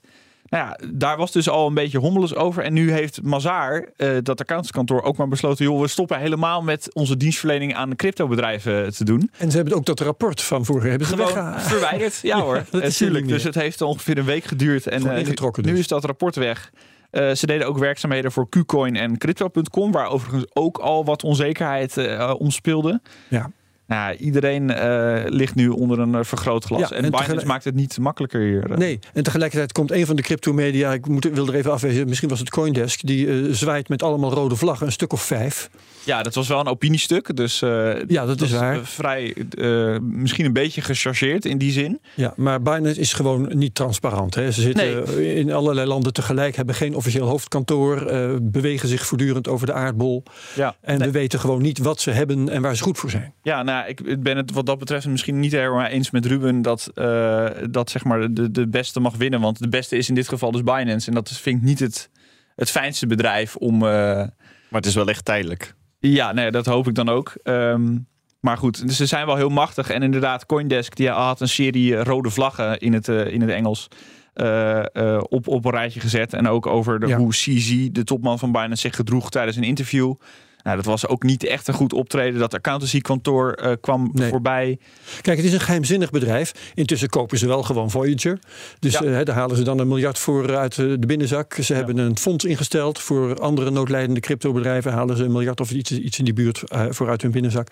Nou 0.49 0.65
ja, 0.65 0.79
daar 0.93 1.17
was 1.17 1.31
dus 1.31 1.49
al 1.49 1.67
een 1.67 1.73
beetje 1.73 1.97
hommeles 1.97 2.35
over. 2.35 2.63
En 2.63 2.73
nu 2.73 2.91
heeft 2.91 3.21
Mazaar, 3.21 3.89
eh, 3.95 4.09
dat 4.21 4.39
accountantskantoor, 4.39 5.01
ook 5.01 5.17
maar 5.17 5.27
besloten... 5.27 5.65
joh, 5.65 5.81
we 5.81 5.87
stoppen 5.87 6.19
helemaal 6.19 6.61
met 6.61 6.93
onze 6.93 7.17
dienstverlening 7.17 7.75
aan 7.75 7.95
cryptobedrijven 7.95 8.93
te 8.93 9.03
doen. 9.03 9.29
En 9.37 9.51
ze 9.51 9.57
hebben 9.57 9.75
ook 9.75 9.85
dat 9.85 9.99
rapport 9.99 10.41
van 10.41 10.65
vorige 10.65 10.87
hebben 10.87 11.07
ze 11.07 11.17
Gewoon 11.17 11.59
verwijderd. 11.73 12.19
Ja, 12.21 12.39
hoor, 12.45 12.55
er 12.55 12.65
natuurlijk. 12.71 13.27
Dus 13.27 13.43
het 13.43 13.55
heeft 13.55 13.81
ongeveer 13.81 14.17
een 14.17 14.25
week 14.25 14.43
geduurd. 14.43 14.87
En 14.87 15.09
eh, 15.09 15.25
nu, 15.25 15.35
dus. 15.61 15.79
is 15.79 15.87
dat 15.87 16.05
rapport 16.05 16.35
weg. 16.35 16.71
Eh, 17.11 17.31
ze 17.31 17.45
deden 17.45 17.67
ook 17.67 17.77
werkzaamheden 17.77 18.31
voor 18.31 18.49
Qcoin 18.49 18.95
en 18.95 19.17
Crypto.com... 19.17 19.91
waar 19.91 20.09
overigens 20.09 20.45
ook 20.53 20.77
al 20.77 21.05
wat 21.05 21.23
onzekerheid 21.23 21.97
eh 21.97 22.33
omspeelde. 22.37 23.01
Ja. 23.27 23.51
Nou, 23.87 24.11
ja, 24.11 24.17
iedereen 24.17 24.69
eh, 24.69 25.21
ligt 25.25 25.55
nu 25.55 25.67
onder 25.69 25.99
een 25.99 26.15
eh, 26.15 26.23
vergrootglas. 26.23 26.79
Ja, 26.79 26.89
en 26.89 26.95
en 26.95 27.01
Binance 27.01 27.23
tegelijk- 27.23 27.47
maakt 27.47 27.63
het 27.63 27.75
niet 27.75 27.97
makkelijker 27.97 28.41
hier. 28.41 28.71
eh. 28.71 28.77
Nee, 28.77 28.99
en 29.13 29.23
tegelijkertijd 29.23 29.71
komt 29.71 29.91
een 29.91 30.05
van 30.05 30.15
de 30.15 30.21
cryptomedia, 30.21 30.93
ik 30.93 31.07
moet, 31.07 31.23
wil 31.33 31.47
er 31.47 31.55
even 31.55 31.71
afwezen, 31.71 32.07
misschien 32.07 32.29
was 32.29 32.39
het 32.39 32.49
Coindesk, 32.49 33.05
die 33.05 33.27
eh, 33.27 33.33
zwaait 33.51 33.89
met 33.89 34.03
allemaal 34.03 34.33
rode 34.33 34.55
vlaggen, 34.55 34.85
een 34.85 34.91
stuk 34.91 35.13
of 35.13 35.21
vijf. 35.21 35.69
Ja, 36.03 36.23
dat 36.23 36.35
was 36.35 36.47
wel 36.47 36.59
een 36.59 36.67
opiniestuk. 36.67 37.35
Dus 37.35 37.61
eh, 37.61 37.93
Ja, 38.07 38.25
dat 38.25 38.41
is 38.41 38.51
waar. 38.51 38.79
vrij, 38.85 39.35
misschien 40.01 40.45
een 40.45 40.53
beetje 40.53 40.81
gechargeerd 40.81 41.45
in 41.45 41.57
die 41.57 41.71
zin. 41.71 41.99
Ja, 42.13 42.33
maar 42.35 42.61
Binance 42.61 42.99
is 42.99 43.13
gewoon 43.13 43.51
niet 43.57 43.75
transparant. 43.75 44.35
Hè. 44.35 44.51
Ze 44.51 44.61
zitten 44.61 45.07
in 45.37 45.51
allerlei 45.53 45.87
landen 45.87 46.13
tegelijk, 46.13 46.55
hebben 46.55 46.75
geen 46.75 46.95
officieel 46.95 47.27
hoofdkantoor, 47.27 48.05
bewegen 48.41 48.87
zich 48.89 49.05
voortdurend 49.05 49.47
over 49.47 49.65
de 49.67 49.73
aardbol. 49.73 50.23
Ja, 50.55 50.75
En 50.81 50.99
we 50.99 51.11
weten 51.11 51.39
gewoon 51.39 51.61
niet 51.61 51.77
wat 51.77 52.01
ze 52.01 52.11
hebben 52.11 52.49
en 52.49 52.61
waar 52.61 52.75
ze 52.75 52.83
goed 52.83 52.97
voor 52.97 53.09
zijn. 53.09 53.33
ja 53.43 53.63
nou 53.63 53.74
Nou, 53.75 53.87
ik 53.87 54.23
ben 54.23 54.37
het 54.37 54.51
wat 54.51 54.65
dat 54.65 54.79
betreft 54.79 55.07
misschien 55.07 55.39
niet 55.39 55.51
helemaal 55.51 55.85
eens 55.85 56.11
met 56.11 56.25
Ruben 56.25 56.61
dat, 56.61 56.91
uh, 56.95 57.47
dat 57.69 57.89
zeg 57.89 58.03
maar 58.03 58.33
de, 58.33 58.51
de 58.51 58.67
beste 58.67 58.99
mag 58.99 59.15
winnen. 59.15 59.41
Want 59.41 59.59
de 59.59 59.69
beste 59.69 59.97
is 59.97 60.09
in 60.09 60.15
dit 60.15 60.27
geval 60.27 60.51
dus 60.51 60.63
Binance. 60.63 61.07
En 61.07 61.13
dat 61.13 61.29
vind 61.29 61.57
ik 61.57 61.63
niet 61.63 61.79
het, 61.79 62.09
het 62.55 62.71
fijnste 62.71 63.07
bedrijf 63.07 63.55
om. 63.55 63.73
Uh... 63.73 63.89
Maar 64.69 64.81
het 64.81 64.85
is 64.85 64.95
wel 64.95 65.09
echt 65.09 65.25
tijdelijk. 65.25 65.75
Ja, 65.99 66.31
nee, 66.31 66.51
dat 66.51 66.65
hoop 66.65 66.87
ik 66.87 66.95
dan 66.95 67.09
ook. 67.09 67.33
Um, 67.43 68.07
maar 68.39 68.57
goed, 68.57 68.87
dus 68.87 68.97
ze 68.97 69.05
zijn 69.05 69.25
wel 69.25 69.35
heel 69.35 69.49
machtig. 69.49 69.89
En 69.89 70.03
inderdaad, 70.03 70.45
Coindesk 70.45 70.95
die 70.95 71.09
had 71.09 71.41
een 71.41 71.49
serie 71.49 72.03
rode 72.03 72.29
vlaggen 72.29 72.79
in 72.79 72.93
het, 72.93 73.07
uh, 73.07 73.27
in 73.27 73.41
het 73.41 73.49
Engels. 73.49 73.87
Uh, 74.35 74.83
uh, 74.93 75.21
op, 75.29 75.47
op 75.47 75.65
een 75.65 75.71
rijtje 75.71 75.99
gezet. 75.99 76.33
En 76.33 76.47
ook 76.47 76.67
over 76.67 76.99
de, 76.99 77.07
ja. 77.07 77.17
hoe 77.17 77.31
CZ, 77.31 77.87
de 77.91 78.03
topman 78.03 78.39
van 78.39 78.51
Binance, 78.51 78.81
zich 78.81 78.95
gedroeg 78.95 79.29
tijdens 79.29 79.57
een 79.57 79.63
interview. 79.63 80.13
Nou, 80.65 80.77
dat 80.77 80.85
was 80.85 81.07
ook 81.07 81.23
niet 81.23 81.43
echt 81.43 81.67
een 81.67 81.73
goed 81.73 81.93
optreden. 81.93 82.39
Dat 82.39 82.53
accountancykantoor 82.53 83.59
uh, 83.63 83.71
kwam 83.81 84.09
nee. 84.13 84.29
voorbij. 84.29 84.79
Kijk, 85.21 85.37
het 85.37 85.45
is 85.45 85.53
een 85.53 85.59
geheimzinnig 85.59 86.09
bedrijf. 86.09 86.71
Intussen 86.73 87.09
kopen 87.09 87.37
ze 87.37 87.47
wel 87.47 87.63
gewoon 87.63 87.91
Voyager. 87.91 88.39
Dus 88.79 88.93
ja. 88.93 89.03
uh, 89.03 89.19
daar 89.23 89.35
halen 89.35 89.57
ze 89.57 89.63
dan 89.63 89.79
een 89.79 89.87
miljard 89.87 90.19
voor 90.19 90.57
uit 90.57 90.75
de 90.75 91.05
binnenzak. 91.07 91.53
Ze 91.53 91.73
ja. 91.73 91.79
hebben 91.79 91.97
een 91.97 92.17
fonds 92.17 92.45
ingesteld 92.45 92.99
voor 92.99 93.39
andere 93.39 93.69
noodlijdende 93.69 94.19
cryptobedrijven. 94.19 94.91
Halen 94.91 95.17
ze 95.17 95.23
een 95.23 95.31
miljard 95.31 95.59
of 95.59 95.71
iets, 95.71 95.91
iets 95.91 96.19
in 96.19 96.25
die 96.25 96.33
buurt 96.33 96.63
uh, 96.73 96.85
voor 96.89 97.09
uit 97.09 97.21
hun 97.21 97.31
binnenzak. 97.31 97.67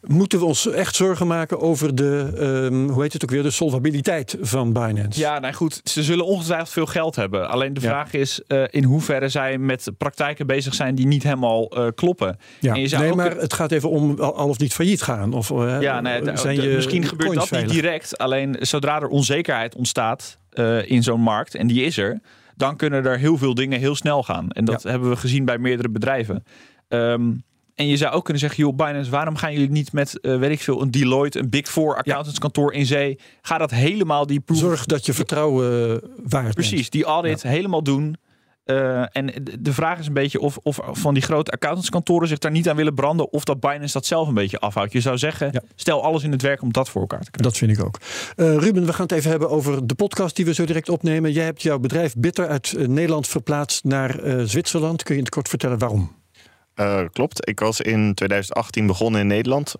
Moeten 0.00 0.38
we 0.38 0.44
ons 0.44 0.70
echt 0.70 0.94
zorgen 0.94 1.26
maken 1.26 1.60
over 1.60 1.94
de, 1.94 2.32
um, 2.70 2.88
hoe 2.88 3.02
heet 3.02 3.12
het 3.12 3.22
ook 3.22 3.30
weer, 3.30 3.42
de 3.42 3.50
solvabiliteit 3.50 4.36
van 4.40 4.72
Binance? 4.72 5.20
Ja, 5.20 5.38
nou 5.38 5.54
goed. 5.54 5.80
Ze 5.84 6.02
zullen 6.02 6.26
ongetwijfeld 6.26 6.70
veel 6.70 6.86
geld 6.86 7.16
hebben. 7.16 7.48
Alleen 7.48 7.74
de 7.74 7.80
vraag 7.80 8.12
is 8.12 8.40
in 8.70 8.84
hoeverre 8.84 9.28
zij 9.28 9.58
met 9.58 9.90
praktijken 9.98 10.46
bezig 10.46 10.74
zijn 10.74 10.94
die 10.94 11.06
niet 11.06 11.22
helemaal 11.22 11.68
kloppen. 11.94 12.27
Ja. 12.60 12.74
nee, 12.74 13.14
maar 13.14 13.36
het 13.36 13.52
gaat 13.52 13.72
even 13.72 13.90
om 13.90 14.20
al 14.20 14.48
of 14.48 14.58
niet 14.58 14.72
failliet 14.72 15.02
gaan. 15.02 15.32
Of, 15.32 15.48
ja, 15.80 16.00
nee, 16.00 16.22
de, 16.22 16.36
zijn 16.36 16.56
de, 16.56 16.62
je 16.62 16.74
misschien 16.74 17.04
gebeurt 17.04 17.34
dat 17.34 17.48
veilig? 17.48 17.72
niet 17.72 17.82
direct. 17.82 18.18
Alleen 18.18 18.56
zodra 18.60 19.00
er 19.00 19.08
onzekerheid 19.08 19.74
ontstaat 19.74 20.38
uh, 20.54 20.90
in 20.90 21.02
zo'n 21.02 21.20
markt, 21.20 21.54
en 21.54 21.66
die 21.66 21.82
is 21.84 21.98
er, 21.98 22.20
dan 22.56 22.76
kunnen 22.76 23.04
er 23.04 23.18
heel 23.18 23.38
veel 23.38 23.54
dingen 23.54 23.78
heel 23.78 23.94
snel 23.94 24.22
gaan. 24.22 24.50
En 24.50 24.64
dat 24.64 24.82
ja. 24.82 24.90
hebben 24.90 25.10
we 25.10 25.16
gezien 25.16 25.44
bij 25.44 25.58
meerdere 25.58 25.88
bedrijven. 25.88 26.44
Um, 26.88 27.42
en 27.74 27.86
je 27.86 27.96
zou 27.96 28.14
ook 28.14 28.24
kunnen 28.24 28.42
zeggen, 28.42 28.64
joh, 28.64 28.76
Binance, 28.76 29.10
waarom 29.10 29.36
gaan 29.36 29.52
jullie 29.52 29.70
niet 29.70 29.92
met, 29.92 30.18
uh, 30.22 30.38
weet 30.38 30.50
ik 30.50 30.60
veel, 30.60 30.82
een 30.82 30.90
Deloitte, 30.90 31.38
een 31.38 31.50
Big 31.50 31.68
Four 31.68 31.96
accountantskantoor 31.96 32.72
in 32.72 32.86
zee? 32.86 33.18
Ga 33.42 33.58
dat 33.58 33.70
helemaal 33.70 34.26
die 34.26 34.40
proof... 34.40 34.58
Zorg 34.58 34.84
dat 34.84 35.06
je 35.06 35.12
vertrouwen 35.12 36.00
waard 36.24 36.54
Precies, 36.54 36.90
die 36.90 37.04
audit 37.04 37.42
ja. 37.42 37.48
helemaal 37.48 37.82
doen. 37.82 38.16
Uh, 38.70 39.04
en 39.12 39.32
de 39.60 39.72
vraag 39.72 39.98
is 39.98 40.06
een 40.06 40.12
beetje 40.12 40.40
of, 40.40 40.58
of 40.62 40.80
van 40.82 41.14
die 41.14 41.22
grote 41.22 41.50
accountantskantoren 41.50 42.28
zich 42.28 42.38
daar 42.38 42.50
niet 42.50 42.68
aan 42.68 42.76
willen 42.76 42.94
branden. 42.94 43.32
Of 43.32 43.44
dat 43.44 43.60
Binance 43.60 43.92
dat 43.92 44.06
zelf 44.06 44.28
een 44.28 44.34
beetje 44.34 44.58
afhoudt. 44.58 44.92
Je 44.92 45.00
zou 45.00 45.18
zeggen, 45.18 45.48
ja. 45.52 45.62
stel 45.74 46.02
alles 46.02 46.22
in 46.22 46.32
het 46.32 46.42
werk 46.42 46.62
om 46.62 46.72
dat 46.72 46.88
voor 46.88 47.00
elkaar 47.00 47.24
te 47.24 47.30
krijgen. 47.30 47.52
Dat 47.52 47.58
vind 47.58 47.78
ik 47.78 47.84
ook. 47.84 47.98
Uh, 48.36 48.56
Ruben, 48.56 48.86
we 48.86 48.92
gaan 48.92 49.06
het 49.06 49.12
even 49.12 49.30
hebben 49.30 49.50
over 49.50 49.86
de 49.86 49.94
podcast 49.94 50.36
die 50.36 50.44
we 50.44 50.54
zo 50.54 50.64
direct 50.64 50.88
opnemen. 50.88 51.32
Jij 51.32 51.44
hebt 51.44 51.62
jouw 51.62 51.78
bedrijf 51.78 52.14
Bitter 52.14 52.48
uit 52.48 52.72
uh, 52.72 52.86
Nederland 52.86 53.28
verplaatst 53.28 53.84
naar 53.84 54.20
Zwitserland. 54.44 55.02
Kun 55.02 55.14
je 55.14 55.20
in 55.20 55.26
het 55.26 55.34
kort 55.34 55.48
vertellen 55.48 55.78
waarom? 55.78 56.16
klopt. 57.12 57.48
Ik 57.48 57.60
was 57.60 57.80
in 57.80 58.14
2018 58.14 58.86
begonnen 58.86 59.20
in 59.20 59.26
Nederland. 59.26 59.74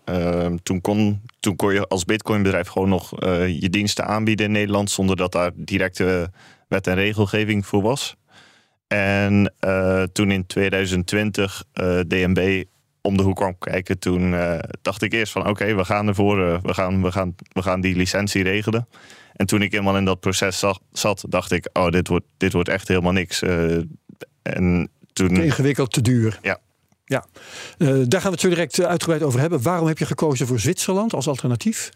toen, 0.62 0.80
kon, 0.80 1.22
toen 1.40 1.56
kon 1.56 1.72
je 1.72 1.88
als 1.88 2.04
Bitcoin 2.04 2.42
bedrijf 2.42 2.68
gewoon 2.68 2.88
nog 2.88 3.10
je 3.46 3.68
diensten 3.70 4.06
aanbieden 4.06 4.46
in 4.46 4.52
Nederland. 4.52 4.90
Zonder 4.90 5.16
dat 5.16 5.32
daar 5.32 5.50
directe 5.54 6.30
wet 6.68 6.86
en 6.86 6.94
regelgeving 6.94 7.66
voor 7.66 7.82
was. 7.82 8.16
En 8.88 9.54
uh, 9.60 10.02
toen 10.02 10.30
in 10.30 10.46
2020 10.46 11.64
uh, 11.74 12.00
DNB 12.00 12.64
om 13.00 13.16
de 13.16 13.22
hoek 13.22 13.36
kwam 13.36 13.58
kijken, 13.58 13.98
toen 13.98 14.32
uh, 14.32 14.58
dacht 14.82 15.02
ik 15.02 15.12
eerst 15.12 15.32
van 15.32 15.42
oké, 15.42 15.50
okay, 15.50 15.76
we 15.76 15.84
gaan 15.84 16.08
ervoor, 16.08 16.62
we, 16.62 16.74
gaan, 16.74 17.02
we, 17.02 17.12
gaan, 17.12 17.34
we 17.52 17.62
gaan 17.62 17.80
die 17.80 17.96
licentie 17.96 18.42
regelen. 18.42 18.88
En 19.32 19.46
toen 19.46 19.62
ik 19.62 19.72
helemaal 19.72 19.96
in 19.96 20.04
dat 20.04 20.20
proces 20.20 20.58
zag, 20.58 20.78
zat, 20.92 21.24
dacht 21.28 21.52
ik, 21.52 21.68
oh, 21.72 21.88
dit 21.88 22.08
wordt, 22.08 22.24
dit 22.36 22.52
wordt 22.52 22.68
echt 22.68 22.88
helemaal 22.88 23.12
niks. 23.12 23.42
en 24.42 24.90
toen... 25.12 25.34
Te 25.34 25.44
ingewikkeld, 25.44 25.92
te 25.92 26.00
duur. 26.00 26.38
Ja. 26.42 26.58
Ja, 27.04 27.26
daar 27.78 28.20
gaan 28.20 28.22
we 28.22 28.30
het 28.30 28.40
zo 28.40 28.48
direct 28.48 28.84
uitgebreid 28.84 29.22
over 29.22 29.40
hebben. 29.40 29.62
Waarom 29.62 29.86
heb 29.86 29.98
je 29.98 30.06
gekozen 30.06 30.46
voor 30.46 30.60
Zwitserland 30.60 31.14
als 31.14 31.28
alternatief? 31.28 31.90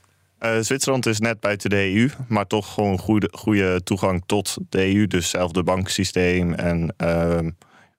Uh, 0.44 0.58
Zwitserland 0.60 1.06
is 1.06 1.20
net 1.20 1.40
buiten 1.40 1.70
de 1.70 1.94
EU, 1.94 2.08
maar 2.28 2.46
toch 2.46 2.74
gewoon 2.74 2.98
goede, 2.98 3.28
goede 3.32 3.82
toegang 3.82 4.22
tot 4.26 4.56
de 4.68 4.94
EU. 4.94 5.06
Dus 5.06 5.22
hetzelfde 5.22 5.62
banksysteem 5.62 6.54
en 6.54 6.94
uh, 7.02 7.38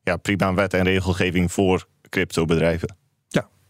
ja, 0.03 0.17
prima 0.17 0.53
wet 0.53 0.73
en 0.73 0.83
regelgeving 0.83 1.51
voor 1.51 1.87
cryptobedrijven. 2.09 3.02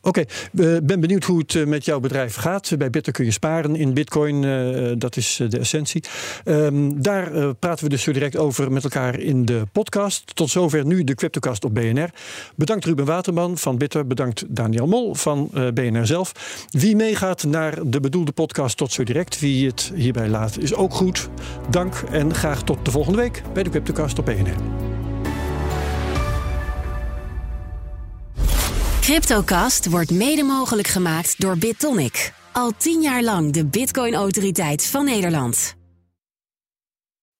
Oké, 0.06 0.24
okay. 0.52 0.80
ben 0.84 1.00
benieuwd 1.00 1.24
hoe 1.24 1.44
het 1.48 1.68
met 1.68 1.86
jouw 1.86 2.00
bedrijf 2.00 2.36
gaat. 2.36 2.72
Bij 2.78 2.89
Bitter 2.89 3.13
kun 3.13 3.26
je 3.26 3.32
sparen 3.32 3.76
in 3.76 3.94
bitcoin, 3.94 4.44
uh, 4.44 4.92
dat 4.98 5.18
is 5.18 5.42
de 5.50 5.60
essentie. 5.60 6.04
Um, 6.46 7.02
daar 7.02 7.56
praten 7.56 7.84
we 7.84 7.89
dus 7.89 8.04
zo 8.04 8.12
direct 8.12 8.38
over 8.38 8.72
met 8.72 8.84
elkaar 8.84 9.20
in 9.20 9.46
de 9.46 9.62
podcast. 9.72 10.36
Tot 10.36 10.50
zover 10.50 10.86
nu 10.86 11.04
de 11.04 11.16
Cryptocast 11.16 11.66
op 11.66 11.74
BNR. 11.74 12.10
Bedankt 12.56 12.86
Ruben 12.86 13.06
Waterman 13.06 13.58
van 13.58 13.78
Bitter. 13.78 14.08
Bedankt 14.08 14.44
Daniel 14.48 14.88
Mol 14.88 15.16
van 15.16 15.50
BNR 15.74 16.06
zelf. 16.06 16.32
Wie 16.70 16.96
meegaat 16.96 17.44
naar 17.44 17.89
de 17.89 18.00
bedoelde 18.00 18.32
podcast 18.32 18.78
tot 18.78 18.92
zo 18.92 19.04
direct, 19.04 19.39
wie 19.39 19.68
het 19.68 19.92
hierbij 19.96 20.30
laat, 20.30 20.58
is 20.58 20.74
ook 20.74 20.94
goed. 20.94 21.30
Dank 21.70 22.04
en 22.12 22.34
graag 22.34 22.63
tot 22.63 22.86
de 22.86 22.92
volgende 22.92 23.18
week 23.18 23.44
bij 23.54 23.63
de 23.63 23.70
Cryptocast 23.70 24.20
op 24.20 24.26
BNR. 24.26 24.83
Cryptocast 29.04 29.89
wordt 29.89 30.12
mede 30.12 30.44
mogelijk 30.44 30.88
gemaakt 30.88 31.42
door 31.42 31.58
BitTonic. 31.58 32.34
Al 32.52 32.72
tien 32.78 33.02
jaar 33.02 33.24
lang 33.24 33.54
de 33.54 33.66
Bitcoin-autoriteit 33.66 34.86
van 34.86 35.06
Nederland. 35.06 35.76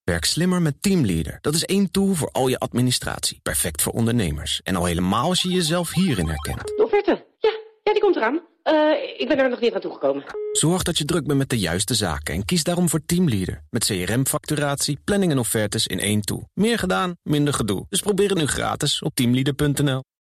Werk 0.04 0.26
slimmer 0.26 0.62
met 0.62 0.82
Teamleader. 0.82 1.38
Dat 1.42 1.54
is 1.54 1.64
één 1.66 1.92
tool 1.92 2.14
voor 2.14 2.30
al 2.32 2.48
je 2.48 2.60
administratie. 2.60 3.40
Perfect 3.44 3.82
voor 3.82 3.94
ondernemers. 3.94 4.62
En 4.64 4.76
al 4.76 4.86
helemaal 4.86 5.30
als 5.30 5.42
je 5.42 5.50
jezelf 5.50 5.94
hierin 5.94 6.28
herkent. 6.28 6.68
De 6.68 6.84
offerte. 6.84 7.26
Ja, 7.40 7.52
ja 7.84 7.92
die 7.92 8.02
komt 8.02 8.16
eraan. 8.16 8.42
Uh, 8.64 9.20
ik 9.20 9.28
ben 9.28 9.38
er 9.38 9.50
nog 9.50 9.60
niet 9.60 9.74
aan 9.74 9.82
toegekomen. 9.82 10.24
Zorg 10.52 10.84
dat 10.84 10.98
je 10.98 11.06
druk 11.06 11.26
bent 11.26 11.38
met 11.38 11.50
de 11.50 11.60
juiste 11.60 11.94
zaken 11.94 12.34
en 12.34 12.46
kies 12.46 12.64
daarom 12.64 12.90
voor 12.90 13.06
Teamleader. 13.06 13.64
Met 13.70 13.86
CRM-facturatie, 13.86 15.00
planning 15.04 15.32
en 15.32 15.40
offertes 15.40 15.88
in 15.88 16.00
één 16.00 16.22
tool. 16.22 16.50
Meer 16.54 16.80
gedaan, 16.80 17.16
minder 17.22 17.54
gedoe. 17.54 17.86
Dus 17.90 18.02
probeer 18.02 18.30
het 18.30 18.38
nu 18.38 18.46
gratis 18.46 19.02
op 19.02 19.16
teamleader.nl. 19.16 20.04